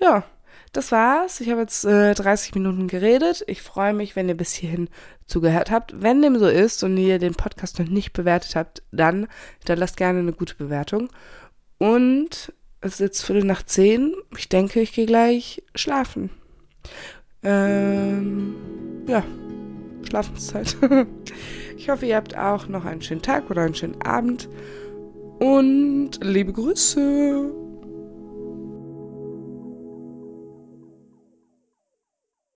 Ja, 0.00 0.24
das 0.72 0.92
war's. 0.92 1.40
Ich 1.40 1.50
habe 1.50 1.62
jetzt 1.62 1.84
äh, 1.84 2.12
30 2.14 2.54
Minuten 2.54 2.88
geredet. 2.88 3.44
Ich 3.46 3.62
freue 3.62 3.94
mich, 3.94 4.14
wenn 4.14 4.28
ihr 4.28 4.36
bis 4.36 4.52
hierhin 4.52 4.88
zugehört 5.26 5.70
habt. 5.70 6.02
Wenn 6.02 6.22
dem 6.22 6.38
so 6.38 6.46
ist 6.46 6.82
und 6.84 6.96
ihr 6.96 7.18
den 7.18 7.34
Podcast 7.34 7.78
noch 7.78 7.88
nicht 7.88 8.12
bewertet 8.12 8.56
habt, 8.56 8.82
dann 8.92 9.26
hinterlasst 9.58 9.96
gerne 9.96 10.18
eine 10.18 10.32
gute 10.32 10.54
Bewertung. 10.54 11.08
Und 11.78 12.52
es 12.80 12.94
ist 12.94 13.00
jetzt 13.00 13.24
Viertel 13.24 13.44
nach 13.44 13.62
zehn. 13.62 14.14
Ich 14.36 14.48
denke, 14.48 14.80
ich 14.80 14.92
gehe 14.92 15.06
gleich 15.06 15.62
schlafen. 15.74 16.30
Ähm, 17.42 18.54
ja, 19.06 19.24
Schlafenszeit. 20.08 20.76
ich 21.76 21.88
hoffe, 21.88 22.06
ihr 22.06 22.16
habt 22.16 22.36
auch 22.36 22.68
noch 22.68 22.84
einen 22.84 23.02
schönen 23.02 23.22
Tag 23.22 23.50
oder 23.50 23.62
einen 23.62 23.74
schönen 23.74 24.02
Abend. 24.02 24.48
Und 25.38 26.10
liebe 26.22 26.52
Grüße. 26.52 27.65